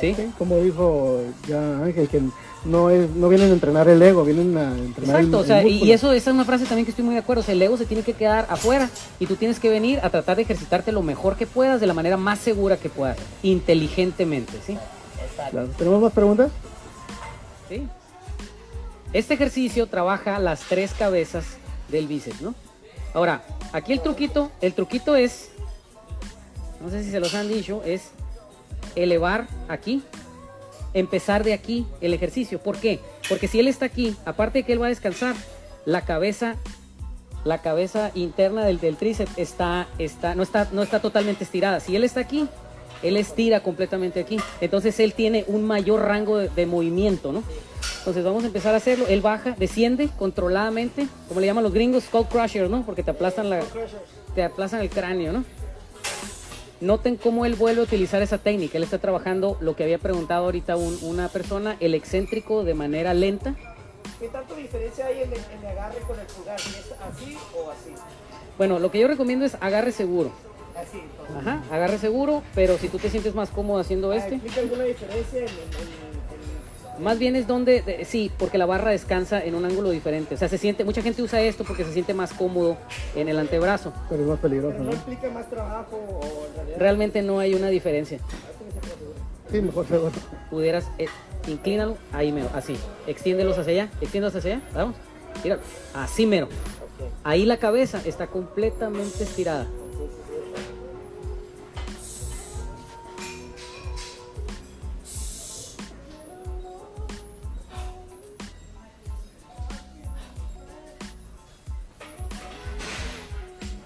¿Sí? 0.00 0.14
Sí, 0.14 0.30
como 0.38 0.58
dijo 0.58 1.20
ya 1.48 1.58
Ángel, 1.82 2.08
que 2.08 2.20
no, 2.64 2.90
es, 2.90 3.10
no 3.10 3.28
vienen 3.28 3.50
a 3.50 3.52
entrenar 3.54 3.88
el 3.88 4.00
ego, 4.02 4.24
vienen 4.24 4.56
a 4.56 4.72
entrenar 4.76 5.20
el- 5.20 5.26
Exacto, 5.26 5.38
o 5.38 5.40
el 5.40 5.46
sea, 5.46 5.66
y- 5.66 5.90
eso 5.92 6.12
esa 6.12 6.30
es 6.30 6.34
una 6.34 6.44
frase 6.44 6.64
también 6.66 6.84
que 6.84 6.90
estoy 6.90 7.04
muy 7.04 7.14
de 7.14 7.20
acuerdo, 7.20 7.40
o 7.40 7.44
sea, 7.44 7.54
el 7.54 7.62
ego 7.62 7.76
se 7.76 7.86
tiene 7.86 8.02
que 8.02 8.12
quedar 8.12 8.46
afuera 8.50 8.88
y 9.18 9.26
tú 9.26 9.36
tienes 9.36 9.58
que 9.58 9.68
venir 9.70 9.98
a 10.02 10.10
tratar 10.10 10.36
de 10.36 10.42
ejercitarte 10.42 10.92
lo 10.92 11.02
mejor 11.02 11.36
que 11.36 11.46
puedas, 11.46 11.80
de 11.80 11.86
la 11.86 11.94
manera 11.94 12.16
más 12.18 12.38
segura 12.38 12.76
que 12.76 12.88
puedas, 12.90 13.16
inteligentemente, 13.42 14.52
¿sí? 14.66 14.72
Exacto. 15.22 15.50
Claro. 15.52 15.68
¿Tenemos 15.78 16.02
más 16.02 16.12
preguntas? 16.12 16.50
¿sí? 17.68 17.86
Este 19.12 19.34
ejercicio 19.34 19.86
trabaja 19.86 20.38
las 20.38 20.60
tres 20.60 20.92
cabezas 20.92 21.44
del 21.88 22.06
bíceps, 22.06 22.42
¿no? 22.42 22.54
Ahora, 23.14 23.42
aquí 23.72 23.92
el 23.92 24.00
truquito, 24.00 24.50
el 24.60 24.72
truquito 24.72 25.16
es, 25.16 25.50
no 26.80 26.90
sé 26.90 27.02
si 27.02 27.10
se 27.10 27.20
los 27.20 27.34
han 27.34 27.48
dicho, 27.48 27.82
es 27.84 28.10
elevar 28.94 29.46
aquí, 29.68 30.02
empezar 30.94 31.44
de 31.44 31.52
aquí 31.52 31.86
el 32.00 32.14
ejercicio. 32.14 32.58
¿Por 32.60 32.78
qué? 32.78 33.00
Porque 33.28 33.48
si 33.48 33.60
él 33.60 33.68
está 33.68 33.86
aquí, 33.86 34.16
aparte 34.24 34.60
de 34.60 34.64
que 34.64 34.72
él 34.72 34.82
va 34.82 34.86
a 34.86 34.90
descansar, 34.90 35.34
la 35.86 36.02
cabeza, 36.02 36.56
la 37.44 37.58
cabeza 37.58 38.10
interna 38.14 38.64
del, 38.64 38.80
del 38.80 38.96
tríceps 38.96 39.32
está, 39.36 39.88
está, 39.98 40.34
no 40.34 40.42
está, 40.42 40.68
no 40.72 40.82
está 40.82 41.00
totalmente 41.00 41.44
estirada. 41.44 41.80
Si 41.80 41.96
él 41.96 42.04
está 42.04 42.20
aquí, 42.20 42.48
él 43.02 43.16
estira 43.16 43.60
completamente 43.60 44.20
aquí. 44.20 44.38
Entonces 44.60 45.00
él 45.00 45.14
tiene 45.14 45.44
un 45.46 45.64
mayor 45.64 46.02
rango 46.02 46.38
de, 46.38 46.48
de 46.48 46.66
movimiento, 46.66 47.32
¿no? 47.32 47.42
Entonces 48.00 48.24
vamos 48.24 48.44
a 48.44 48.46
empezar 48.48 48.74
a 48.74 48.78
hacerlo. 48.78 49.06
Él 49.08 49.20
baja, 49.20 49.54
desciende 49.58 50.08
controladamente, 50.18 51.06
como 51.28 51.40
le 51.40 51.46
llaman 51.46 51.64
los 51.64 51.72
gringos, 51.72 52.04
skull 52.04 52.26
crusher, 52.26 52.68
¿no? 52.68 52.82
Porque 52.84 53.02
te 53.02 53.10
aplastan 53.10 53.50
la, 53.50 53.60
te 54.34 54.42
aplastan 54.42 54.80
el 54.80 54.90
cráneo, 54.90 55.32
¿no? 55.32 55.44
Noten 56.80 57.16
cómo 57.16 57.44
él 57.44 57.56
vuelve 57.56 57.82
a 57.82 57.84
utilizar 57.84 58.22
esa 58.22 58.38
técnica. 58.38 58.78
Él 58.78 58.84
está 58.84 58.98
trabajando 58.98 59.58
lo 59.60 59.76
que 59.76 59.82
había 59.84 59.98
preguntado 59.98 60.46
ahorita 60.46 60.76
un- 60.76 60.98
una 61.02 61.28
persona, 61.28 61.76
el 61.80 61.94
excéntrico 61.94 62.64
de 62.64 62.72
manera 62.72 63.12
lenta. 63.12 63.54
¿Qué 64.18 64.28
tanto 64.28 64.54
diferencia 64.54 65.04
hay 65.06 65.22
en 65.22 65.32
el, 65.32 65.38
en 65.38 65.60
el 65.60 65.66
agarre 65.78 65.98
con 66.06 66.18
el 66.18 66.26
pulgar? 66.26 66.58
¿Si 66.58 66.70
¿Es 66.70 66.92
así 66.92 67.36
o 67.54 67.70
así? 67.70 67.90
Bueno, 68.56 68.78
lo 68.78 68.90
que 68.90 68.98
yo 68.98 69.08
recomiendo 69.08 69.44
es 69.44 69.56
agarre 69.60 69.92
seguro. 69.92 70.32
Así. 70.74 70.98
entonces. 71.02 71.36
Ajá, 71.36 71.62
agarre 71.70 71.98
seguro, 71.98 72.42
pero 72.54 72.78
si 72.78 72.88
tú 72.88 72.98
te 72.98 73.10
sientes 73.10 73.34
más 73.34 73.50
cómodo 73.50 73.78
haciendo 73.80 74.12
Ah, 74.12 74.16
este, 74.16 74.36
¿Explica 74.36 74.60
alguna 74.60 74.84
diferencia 74.84 75.38
en, 75.38 75.44
en- 75.48 75.50
en- 75.50 76.09
más 77.00 77.18
bien 77.18 77.36
es 77.36 77.46
donde, 77.46 77.82
de- 77.82 78.04
sí, 78.04 78.30
porque 78.38 78.58
la 78.58 78.66
barra 78.66 78.90
descansa 78.90 79.42
en 79.44 79.54
un 79.54 79.64
ángulo 79.64 79.90
diferente. 79.90 80.34
O 80.34 80.38
sea, 80.38 80.48
se 80.48 80.58
siente, 80.58 80.84
mucha 80.84 81.02
gente 81.02 81.22
usa 81.22 81.40
esto 81.40 81.64
porque 81.64 81.84
se 81.84 81.92
siente 81.92 82.14
más 82.14 82.32
cómodo 82.32 82.76
en 83.16 83.28
el 83.28 83.38
antebrazo. 83.38 83.92
Pero 84.08 84.22
es 84.22 84.28
más 84.28 84.38
peligroso, 84.38 84.78
¿No 84.78 84.84
¿no? 84.84 84.90
explica 84.92 85.28
más 85.30 85.48
trabajo 85.50 85.96
o 85.96 86.46
en 86.48 86.54
realidad? 86.56 86.78
Realmente 86.78 87.22
no 87.22 87.38
hay 87.38 87.54
una 87.54 87.68
diferencia. 87.68 88.18
Sí, 89.50 89.60
mejor 89.60 89.86
seguro. 89.86 90.12
Pudieras, 90.48 90.88
eh, 90.98 91.06
inclínalo, 91.48 91.96
ahí 92.12 92.30
mero, 92.30 92.48
así. 92.54 92.76
Extiéndelos 93.06 93.58
hacia 93.58 93.72
allá, 93.72 93.88
extiéndelos 94.00 94.36
hacia 94.36 94.54
allá, 94.56 94.62
vamos. 94.74 94.96
Míralo, 95.42 95.62
así 95.94 96.26
mero. 96.26 96.48
Ahí 97.24 97.46
la 97.46 97.56
cabeza 97.56 98.00
está 98.04 98.26
completamente 98.26 99.24
estirada. 99.24 99.66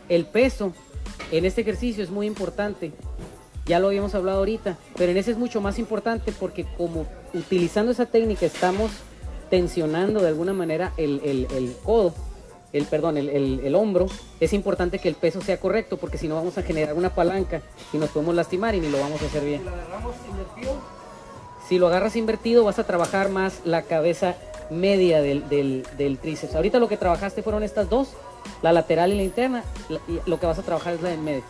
El 0.08 0.26
peso 0.26 0.72
en 1.32 1.44
este 1.44 1.62
ejercicio 1.62 2.02
es 2.02 2.10
muy 2.10 2.26
importante. 2.26 2.92
Ya 3.66 3.78
lo 3.78 3.86
habíamos 3.88 4.14
hablado 4.14 4.38
ahorita, 4.38 4.76
pero 4.96 5.10
en 5.12 5.16
ese 5.16 5.30
es 5.30 5.38
mucho 5.38 5.60
más 5.60 5.78
importante 5.78 6.32
porque 6.32 6.66
como 6.76 7.06
utilizando 7.32 7.92
esa 7.92 8.06
técnica 8.06 8.44
estamos 8.44 8.90
tensionando 9.50 10.20
de 10.20 10.28
alguna 10.28 10.52
manera 10.52 10.92
el, 10.96 11.20
el- 11.24 11.46
el 11.50 11.74
codo, 11.82 12.14
el 12.74 12.84
perdón, 12.84 13.16
el, 13.16 13.28
el- 13.30 13.60
el 13.64 13.74
hombro, 13.74 14.06
es 14.40 14.52
importante 14.52 14.98
que 14.98 15.08
el 15.08 15.14
peso 15.14 15.40
sea 15.40 15.58
correcto 15.58 15.96
porque 15.96 16.18
si 16.18 16.28
no 16.28 16.34
vamos 16.34 16.58
a 16.58 16.62
generar 16.62 16.94
una 16.94 17.14
palanca 17.14 17.62
y 17.92 17.96
nos 17.98 18.10
podemos 18.10 18.34
lastimar 18.34 18.74
y 18.74 18.80
ni 18.80 18.90
lo 18.90 19.00
vamos 19.00 19.22
a 19.22 19.26
hacer 19.26 19.44
bien. 19.44 19.60
Si 19.62 19.68
lo 19.68 19.72
agarramos 19.72 20.14
invertido, 20.28 20.80
Si 21.68 21.78
lo 21.78 21.86
agarras 21.86 22.16
invertido, 22.16 22.64
vas 22.64 22.78
a 22.78 22.84
trabajar 22.84 23.30
más 23.30 23.60
la 23.64 23.82
cabeza 23.82 24.34
media 24.70 25.22
del, 25.22 25.48
del, 25.48 25.86
del 25.96 26.18
tríceps. 26.18 26.54
Ahorita 26.54 26.78
lo 26.78 26.88
que 26.88 26.96
trabajaste 26.98 27.42
fueron 27.42 27.62
estas 27.62 27.88
dos, 27.88 28.08
la 28.62 28.72
lateral 28.72 29.12
y 29.12 29.16
la 29.16 29.22
interna. 29.22 29.64
lo 30.26 30.40
que 30.40 30.46
vas 30.46 30.58
a 30.58 30.62
trabajar 30.62 30.94
es 30.94 31.02
la 31.02 31.10
del 31.10 31.20
medio. 31.20 31.42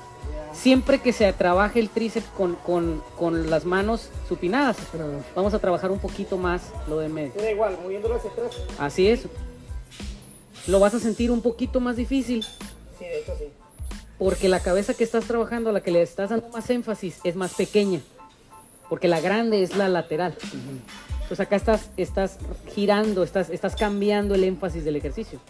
Siempre 0.52 1.00
que 1.00 1.12
se 1.12 1.32
trabaje 1.32 1.80
el 1.80 1.88
tríceps 1.90 2.26
con, 2.36 2.54
con, 2.54 3.02
con 3.18 3.50
las 3.50 3.64
manos 3.64 4.08
supinadas, 4.28 4.76
vamos 5.34 5.52
a 5.52 5.58
trabajar 5.58 5.90
un 5.90 5.98
poquito 5.98 6.36
más 6.38 6.62
lo 6.88 6.98
del 6.98 7.12
medio. 7.12 7.32
Da 7.36 7.50
igual, 7.50 7.76
moviéndolo 7.82 8.14
hacia 8.14 8.30
atrás. 8.30 8.52
Así 8.78 9.08
es. 9.08 9.22
Lo 10.68 10.78
vas 10.78 10.94
a 10.94 11.00
sentir 11.00 11.30
un 11.30 11.42
poquito 11.42 11.80
más 11.80 11.96
difícil 11.96 12.42
Sí, 12.98 13.04
de 13.04 13.18
hecho 13.20 13.32
sí. 13.38 13.46
porque 14.16 14.48
la 14.48 14.60
cabeza 14.60 14.94
que 14.94 15.02
estás 15.04 15.24
trabajando, 15.24 15.72
la 15.72 15.82
que 15.82 15.90
le 15.90 16.00
estás 16.02 16.30
dando 16.30 16.48
más 16.50 16.70
énfasis, 16.70 17.18
es 17.24 17.34
más 17.34 17.54
pequeña. 17.54 18.00
Porque 18.88 19.08
la 19.08 19.20
grande 19.20 19.62
es 19.62 19.76
la 19.76 19.88
lateral. 19.88 20.36
Entonces 21.14 21.40
acá 21.40 21.56
estás, 21.56 21.90
estás 21.96 22.38
girando, 22.74 23.24
estás, 23.24 23.50
estás 23.50 23.74
cambiando 23.76 24.34
el 24.36 24.44
énfasis 24.44 24.84
del 24.84 24.96
ejercicio. 24.96 25.40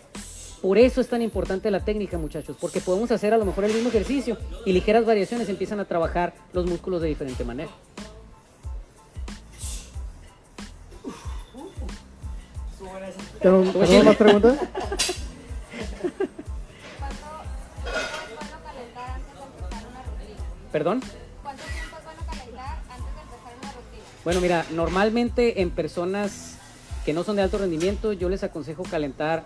Por 0.64 0.78
eso 0.78 1.02
es 1.02 1.08
tan 1.08 1.20
importante 1.20 1.70
la 1.70 1.84
técnica, 1.84 2.16
muchachos, 2.16 2.56
porque 2.58 2.80
podemos 2.80 3.10
hacer 3.10 3.34
a 3.34 3.36
lo 3.36 3.44
mejor 3.44 3.66
el 3.66 3.74
mismo 3.74 3.90
ejercicio 3.90 4.38
y 4.64 4.72
ligeras 4.72 5.04
variaciones 5.04 5.50
empiezan 5.50 5.78
a 5.78 5.84
trabajar 5.84 6.32
los 6.54 6.64
músculos 6.64 7.02
de 7.02 7.08
diferente 7.08 7.44
manera. 7.44 7.68
¿Tenemos 13.42 13.74
tenemos 13.74 14.04
más 14.06 14.16
preguntas? 14.16 14.56
¿Cuánto 14.56 14.96
es 14.96 15.16
bueno 18.32 18.56
calentar 18.64 19.10
antes 19.10 19.34
de 19.34 19.44
empezar 19.44 19.86
una 19.90 20.02
rutina? 20.02 20.38
¿Perdón? 20.72 21.02
¿Cuánto 21.42 21.62
tiempo 21.62 21.96
es 21.98 22.04
bueno 22.04 22.22
calentar 22.26 22.78
antes 22.88 23.14
de 23.14 23.20
empezar 23.20 23.52
una 23.60 23.70
rutina? 23.70 24.04
Bueno, 24.24 24.40
mira, 24.40 24.64
normalmente 24.70 25.60
en 25.60 25.68
personas 25.68 26.56
que 27.04 27.12
no 27.12 27.22
son 27.22 27.36
de 27.36 27.42
alto 27.42 27.58
rendimiento, 27.58 28.14
yo 28.14 28.30
les 28.30 28.42
aconsejo 28.42 28.82
calentar 28.84 29.44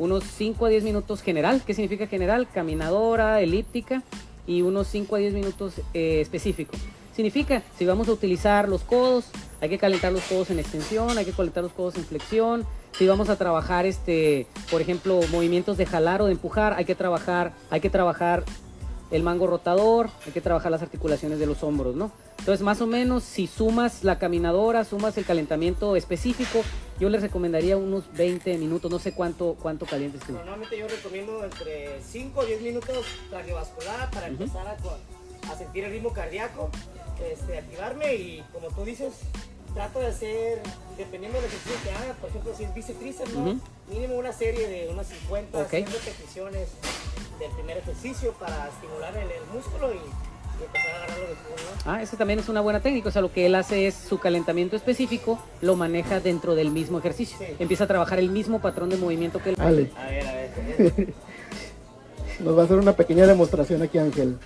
unos 0.00 0.24
5 0.24 0.64
a 0.64 0.68
10 0.70 0.82
minutos 0.82 1.22
general. 1.22 1.62
¿Qué 1.64 1.74
significa 1.74 2.06
general? 2.06 2.48
Caminadora, 2.52 3.40
elíptica 3.40 4.02
y 4.46 4.62
unos 4.62 4.88
5 4.88 5.14
a 5.14 5.18
10 5.18 5.34
minutos 5.34 5.74
eh, 5.92 6.20
específico. 6.22 6.72
Significa, 7.14 7.62
si 7.78 7.84
vamos 7.84 8.08
a 8.08 8.12
utilizar 8.12 8.66
los 8.66 8.82
codos, 8.82 9.26
hay 9.60 9.68
que 9.68 9.76
calentar 9.76 10.10
los 10.10 10.22
codos 10.22 10.48
en 10.50 10.58
extensión, 10.58 11.18
hay 11.18 11.26
que 11.26 11.32
calentar 11.32 11.62
los 11.62 11.72
codos 11.72 11.96
en 11.96 12.04
flexión. 12.04 12.64
Si 12.92 13.06
vamos 13.06 13.28
a 13.28 13.36
trabajar, 13.36 13.84
este, 13.84 14.46
por 14.70 14.80
ejemplo, 14.80 15.20
movimientos 15.30 15.76
de 15.76 15.84
jalar 15.84 16.22
o 16.22 16.26
de 16.26 16.32
empujar, 16.32 16.72
hay 16.72 16.86
que 16.86 16.94
trabajar, 16.94 17.52
hay 17.68 17.80
que 17.80 17.90
trabajar 17.90 18.44
el 19.10 19.22
mango 19.22 19.46
rotador, 19.46 20.08
hay 20.26 20.32
que 20.32 20.40
trabajar 20.40 20.70
las 20.70 20.82
articulaciones 20.82 21.38
de 21.38 21.46
los 21.46 21.62
hombros, 21.62 21.96
¿no? 21.96 22.12
Entonces, 22.38 22.62
más 22.62 22.80
o 22.80 22.86
menos, 22.86 23.22
si 23.24 23.46
sumas 23.46 24.04
la 24.04 24.18
caminadora, 24.18 24.84
sumas 24.84 25.18
el 25.18 25.24
calentamiento 25.24 25.96
específico, 25.96 26.62
yo 26.98 27.08
les 27.10 27.22
recomendaría 27.22 27.76
unos 27.76 28.04
20 28.14 28.56
minutos, 28.58 28.90
no 28.90 28.98
sé 28.98 29.12
cuánto, 29.12 29.56
cuánto 29.60 29.84
calientes 29.86 30.20
tú. 30.22 30.32
Normalmente 30.32 30.78
yo 30.78 30.86
recomiendo 30.88 31.44
entre 31.44 32.00
5 32.02 32.40
o 32.40 32.44
10 32.44 32.62
minutos 32.62 33.04
cardiovascular 33.30 34.10
para 34.10 34.26
Ujú. 34.30 34.42
empezar 34.44 34.66
a, 34.68 34.76
a 35.52 35.56
sentir 35.56 35.84
el 35.84 35.90
ritmo 35.90 36.12
cardíaco, 36.12 36.70
este, 37.30 37.58
activarme 37.58 38.14
y 38.14 38.44
como 38.52 38.68
tú 38.68 38.84
dices, 38.84 39.12
trato 39.74 40.00
de 40.00 40.06
hacer, 40.08 40.60
dependiendo 40.96 41.38
del 41.38 41.46
ejercicio 41.46 41.78
que 41.84 41.90
haga, 41.92 42.14
por 42.14 42.30
ejemplo, 42.30 42.52
si 42.56 42.64
es 42.64 42.74
bíceps 42.74 43.32
¿no? 43.34 43.60
Mínimo 43.90 44.14
una 44.16 44.32
serie 44.32 44.68
de 44.68 44.88
unas 44.88 45.06
50, 45.08 45.58
Ok. 45.58 45.68
100 45.70 45.86
repeticiones 45.86 46.68
del 47.38 47.50
primer 47.52 47.78
ejercicio 47.78 48.32
para 48.34 48.68
estimular 48.68 49.16
el, 49.16 49.30
el 49.30 49.44
músculo 49.52 49.92
y, 49.92 49.96
y 49.96 50.64
empezar 50.64 50.90
a 50.90 50.96
agarrarlo 50.96 51.26
después, 51.28 51.62
¿no? 51.86 51.92
Ah, 51.92 52.02
esa 52.02 52.16
también 52.16 52.38
es 52.38 52.48
una 52.48 52.60
buena 52.60 52.80
técnica, 52.80 53.08
o 53.08 53.12
sea, 53.12 53.22
lo 53.22 53.32
que 53.32 53.46
él 53.46 53.54
hace 53.54 53.86
es 53.86 53.94
su 53.94 54.18
calentamiento 54.18 54.76
específico, 54.76 55.38
lo 55.62 55.76
maneja 55.76 56.20
dentro 56.20 56.54
del 56.54 56.70
mismo 56.70 56.98
ejercicio. 56.98 57.38
Sí. 57.38 57.56
Empieza 57.58 57.84
a 57.84 57.86
trabajar 57.86 58.18
el 58.18 58.30
mismo 58.30 58.60
patrón 58.60 58.90
de 58.90 58.96
movimiento 58.96 59.42
que 59.42 59.50
él. 59.50 59.56
Ale, 59.58 59.90
A 59.96 60.06
ver, 60.06 60.26
a 60.26 60.32
ver. 60.34 61.14
nos 62.40 62.56
va 62.56 62.62
a 62.62 62.64
hacer 62.64 62.76
una 62.76 62.94
pequeña 62.94 63.26
demostración 63.26 63.82
aquí 63.82 63.98
Ángel. 63.98 64.36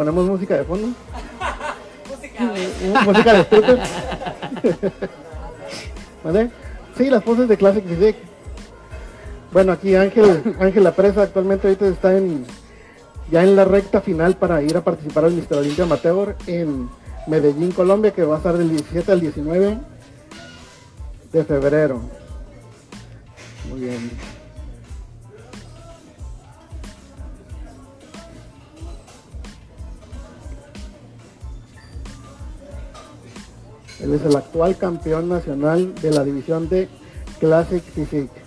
¿Ponemos 0.00 0.26
música 0.26 0.56
de 0.56 0.64
fondo? 0.64 0.86
Música, 3.04 3.34
de 3.34 3.44
scooter. 3.44 3.78
¿Vale? 6.24 6.50
Sí, 6.96 7.10
las 7.10 7.22
poses 7.22 7.46
de 7.46 7.58
Classic 7.58 7.84
Physique. 7.84 8.18
Bueno, 9.52 9.72
aquí 9.72 9.94
Ángel, 9.96 10.56
Ángel 10.58 10.84
La 10.84 10.96
Presa 10.96 11.24
actualmente 11.24 11.66
ahorita 11.66 11.86
está 11.86 12.16
en 12.16 12.46
ya 13.30 13.42
en 13.42 13.54
la 13.54 13.66
recta 13.66 14.00
final 14.00 14.38
para 14.38 14.62
ir 14.62 14.74
a 14.74 14.82
participar 14.82 15.26
al 15.26 15.32
Mr. 15.32 15.58
Olympia 15.58 15.84
Amateur 15.84 16.34
en 16.46 16.88
Medellín, 17.26 17.70
Colombia, 17.70 18.12
que 18.12 18.24
va 18.24 18.36
a 18.36 18.38
estar 18.38 18.56
del 18.56 18.70
17 18.70 19.12
al 19.12 19.20
19 19.20 19.76
de 21.30 21.44
febrero. 21.44 22.00
Muy 23.68 23.80
bien. 23.80 24.10
Él 34.02 34.14
es 34.14 34.22
el 34.22 34.36
actual 34.36 34.76
campeón 34.76 35.28
nacional 35.28 35.94
de 35.96 36.10
la 36.10 36.24
división 36.24 36.68
de 36.68 36.88
Classic 37.38 37.82
Physique. 37.82 38.39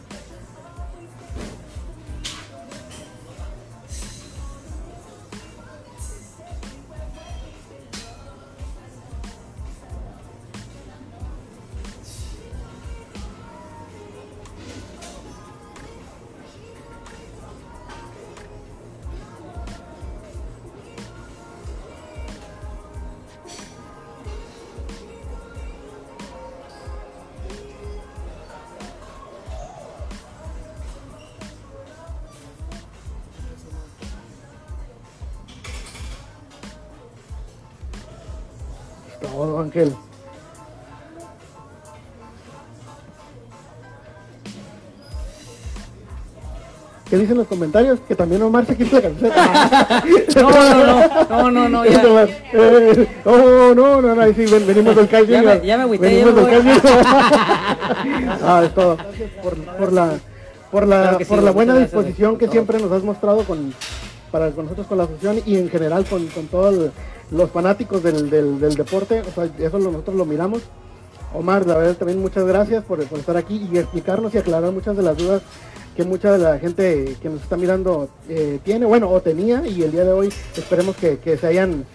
¿Qué 47.14 47.20
dicen 47.20 47.38
los 47.38 47.46
comentarios? 47.46 48.00
Que 48.08 48.16
también 48.16 48.42
Omar 48.42 48.66
se 48.66 48.76
quita 48.76 48.96
la 48.96 49.02
camiseta. 49.04 50.04
No, 50.36 50.50
no, 50.50 51.52
no, 51.52 51.52
no, 51.52 51.52
no, 51.52 51.70
no, 51.70 51.86
ya. 51.86 52.02
Eh, 52.54 53.08
oh, 53.24 53.72
no, 53.76 54.02
no, 54.02 54.16
no, 54.16 54.20
ahí 54.24 54.34
sí, 54.34 54.46
ven- 54.52 54.66
venimos 54.66 54.96
del 54.96 55.08
Kai 55.08 55.28
Ya 55.28 55.44
me- 55.44 55.62
ya 55.64 55.78
me 55.78 55.84
agüité, 55.84 56.08
Venimos 56.08 56.36
del 56.36 56.46
Junior. 56.58 56.82
Ah, 58.44 58.64
es 58.66 58.74
todo. 58.74 58.98
Por, 59.44 59.54
por 59.78 59.94
la, 59.94 60.14
por 60.72 60.88
la, 60.88 61.02
Claro 61.04 61.18
sí, 61.20 61.26
por 61.26 61.44
la 61.44 61.52
buena 61.52 61.78
disposición 61.78 62.36
que 62.40 62.48
siempre 62.48 62.80
nos 62.80 62.92
has 62.92 63.04
mostrado 63.04 63.44
con, 63.44 63.76
para 64.32 64.50
con 64.50 64.64
nosotros 64.66 64.88
con 64.88 64.98
la 64.98 65.04
asociación 65.04 65.44
y 65.46 65.58
en 65.60 65.70
general 65.70 66.06
con, 66.06 66.26
con 66.30 66.48
todos 66.48 66.90
los 67.30 67.52
fanáticos 67.52 68.02
del, 68.02 68.32
del, 68.32 68.60
del 68.60 68.74
deporte. 68.74 69.22
O 69.22 69.32
sea, 69.36 69.48
eso 69.64 69.78
lo- 69.78 69.92
nosotros 69.92 70.16
lo 70.16 70.26
miramos. 70.26 70.64
Omar, 71.36 71.68
la 71.68 71.78
verdad 71.78 71.96
también 71.96 72.20
muchas 72.20 72.44
gracias 72.46 72.84
por, 72.84 73.04
por 73.06 73.20
estar 73.20 73.38
aquí 73.38 73.68
y 73.72 73.78
explicarnos 73.78 74.34
y 74.34 74.40
aclarar 74.40 74.72
muchas 74.72 74.98
de 74.98 75.04
las 75.04 75.16
dudas 75.16 75.44
que 75.96 76.04
mucha 76.04 76.32
de 76.32 76.40
la 76.40 76.60
gente 76.60 77.16
que 77.22 77.30
nos 77.30 77.42
está 77.42 77.58
mirando 77.58 78.10
eh, 78.30 78.60
tiene, 78.64 78.86
bueno, 78.86 79.10
o 79.10 79.22
tenía, 79.22 79.66
y 79.66 79.84
el 79.84 79.92
día 79.92 80.04
de 80.04 80.12
hoy 80.12 80.30
esperemos 80.56 80.96
que, 80.96 81.20
que 81.20 81.38
se 81.38 81.48
hayan 81.48 81.86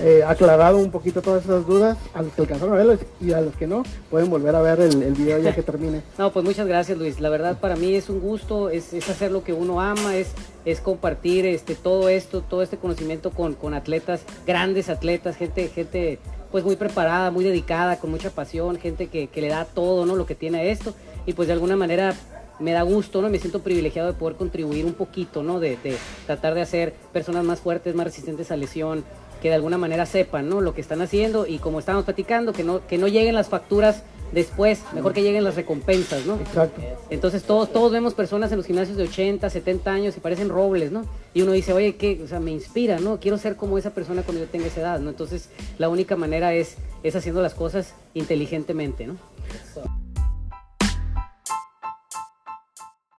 eh, 0.00 0.22
aclarado 0.24 0.78
un 0.78 0.92
poquito 0.92 1.22
todas 1.22 1.44
esas 1.44 1.66
dudas 1.66 1.98
a 2.14 2.22
los 2.22 2.32
que 2.32 2.42
alcanzaron 2.42 2.74
a 2.74 2.76
verlos 2.76 3.00
y 3.20 3.32
a 3.32 3.40
los 3.40 3.56
que 3.56 3.66
no, 3.66 3.82
pueden 4.10 4.30
volver 4.30 4.54
a 4.54 4.62
ver 4.62 4.80
el, 4.80 5.02
el 5.02 5.14
video 5.14 5.40
ya 5.40 5.52
que 5.52 5.62
termine. 5.64 6.02
No, 6.16 6.32
pues 6.32 6.44
muchas 6.44 6.68
gracias 6.68 6.96
Luis. 6.98 7.20
La 7.20 7.28
verdad 7.28 7.58
para 7.58 7.74
mí 7.74 7.94
es 7.94 8.08
un 8.08 8.20
gusto, 8.20 8.70
es, 8.70 8.92
es 8.92 9.08
hacer 9.08 9.32
lo 9.32 9.42
que 9.42 9.52
uno 9.52 9.80
ama, 9.80 10.14
es, 10.14 10.28
es 10.64 10.80
compartir 10.80 11.46
este, 11.46 11.74
todo 11.74 12.08
esto, 12.08 12.42
todo 12.42 12.62
este 12.62 12.76
conocimiento 12.76 13.32
con, 13.32 13.54
con 13.54 13.74
atletas, 13.74 14.20
grandes 14.46 14.88
atletas, 14.88 15.36
gente, 15.36 15.66
gente 15.66 16.20
pues 16.52 16.64
muy 16.64 16.76
preparada, 16.76 17.32
muy 17.32 17.44
dedicada, 17.44 17.98
con 17.98 18.10
mucha 18.10 18.30
pasión, 18.30 18.78
gente 18.78 19.08
que, 19.08 19.26
que 19.26 19.40
le 19.40 19.48
da 19.48 19.64
todo, 19.64 20.06
¿no? 20.06 20.14
Lo 20.14 20.26
que 20.26 20.36
tiene 20.36 20.60
a 20.60 20.62
esto. 20.62 20.94
Y 21.26 21.32
pues 21.32 21.48
de 21.48 21.54
alguna 21.54 21.76
manera 21.76 22.14
me 22.60 22.72
da 22.72 22.82
gusto, 22.82 23.22
¿no? 23.22 23.28
Me 23.28 23.38
siento 23.38 23.60
privilegiado 23.60 24.08
de 24.08 24.18
poder 24.18 24.36
contribuir 24.36 24.84
un 24.84 24.94
poquito, 24.94 25.42
¿no? 25.42 25.60
De, 25.60 25.76
de 25.82 25.96
tratar 26.26 26.54
de 26.54 26.62
hacer 26.62 26.94
personas 27.12 27.44
más 27.44 27.60
fuertes, 27.60 27.94
más 27.94 28.06
resistentes 28.06 28.50
a 28.50 28.56
lesión, 28.56 29.04
que 29.40 29.48
de 29.48 29.54
alguna 29.54 29.78
manera 29.78 30.06
sepan, 30.06 30.48
¿no? 30.48 30.60
Lo 30.60 30.74
que 30.74 30.80
están 30.80 31.00
haciendo 31.00 31.46
y 31.46 31.58
como 31.58 31.78
estábamos 31.78 32.04
platicando, 32.04 32.52
que 32.52 32.64
no, 32.64 32.86
que 32.86 32.98
no 32.98 33.08
lleguen 33.08 33.34
las 33.34 33.48
facturas 33.48 34.02
después, 34.32 34.82
mejor 34.92 35.12
que 35.12 35.22
lleguen 35.22 35.44
las 35.44 35.56
recompensas, 35.56 36.26
¿no? 36.26 36.34
Exacto. 36.36 36.82
Entonces 37.10 37.44
todos, 37.44 37.72
todos 37.72 37.92
vemos 37.92 38.14
personas 38.14 38.50
en 38.52 38.58
los 38.58 38.66
gimnasios 38.66 38.96
de 38.96 39.04
80, 39.04 39.48
70 39.48 39.90
años 39.90 40.16
y 40.16 40.20
parecen 40.20 40.48
robles, 40.48 40.92
¿no? 40.92 41.04
Y 41.34 41.42
uno 41.42 41.52
dice, 41.52 41.72
oye, 41.72 41.96
¿qué? 41.96 42.20
O 42.22 42.28
sea, 42.28 42.40
me 42.40 42.50
inspira, 42.50 42.98
¿no? 42.98 43.20
Quiero 43.20 43.38
ser 43.38 43.56
como 43.56 43.78
esa 43.78 43.90
persona 43.90 44.22
cuando 44.22 44.42
yo 44.42 44.50
tenga 44.50 44.66
esa 44.66 44.80
edad, 44.80 45.00
¿no? 45.00 45.10
Entonces 45.10 45.48
la 45.78 45.88
única 45.88 46.16
manera 46.16 46.52
es, 46.54 46.76
es 47.02 47.16
haciendo 47.16 47.40
las 47.40 47.54
cosas 47.54 47.94
inteligentemente, 48.14 49.06
¿no? 49.06 49.16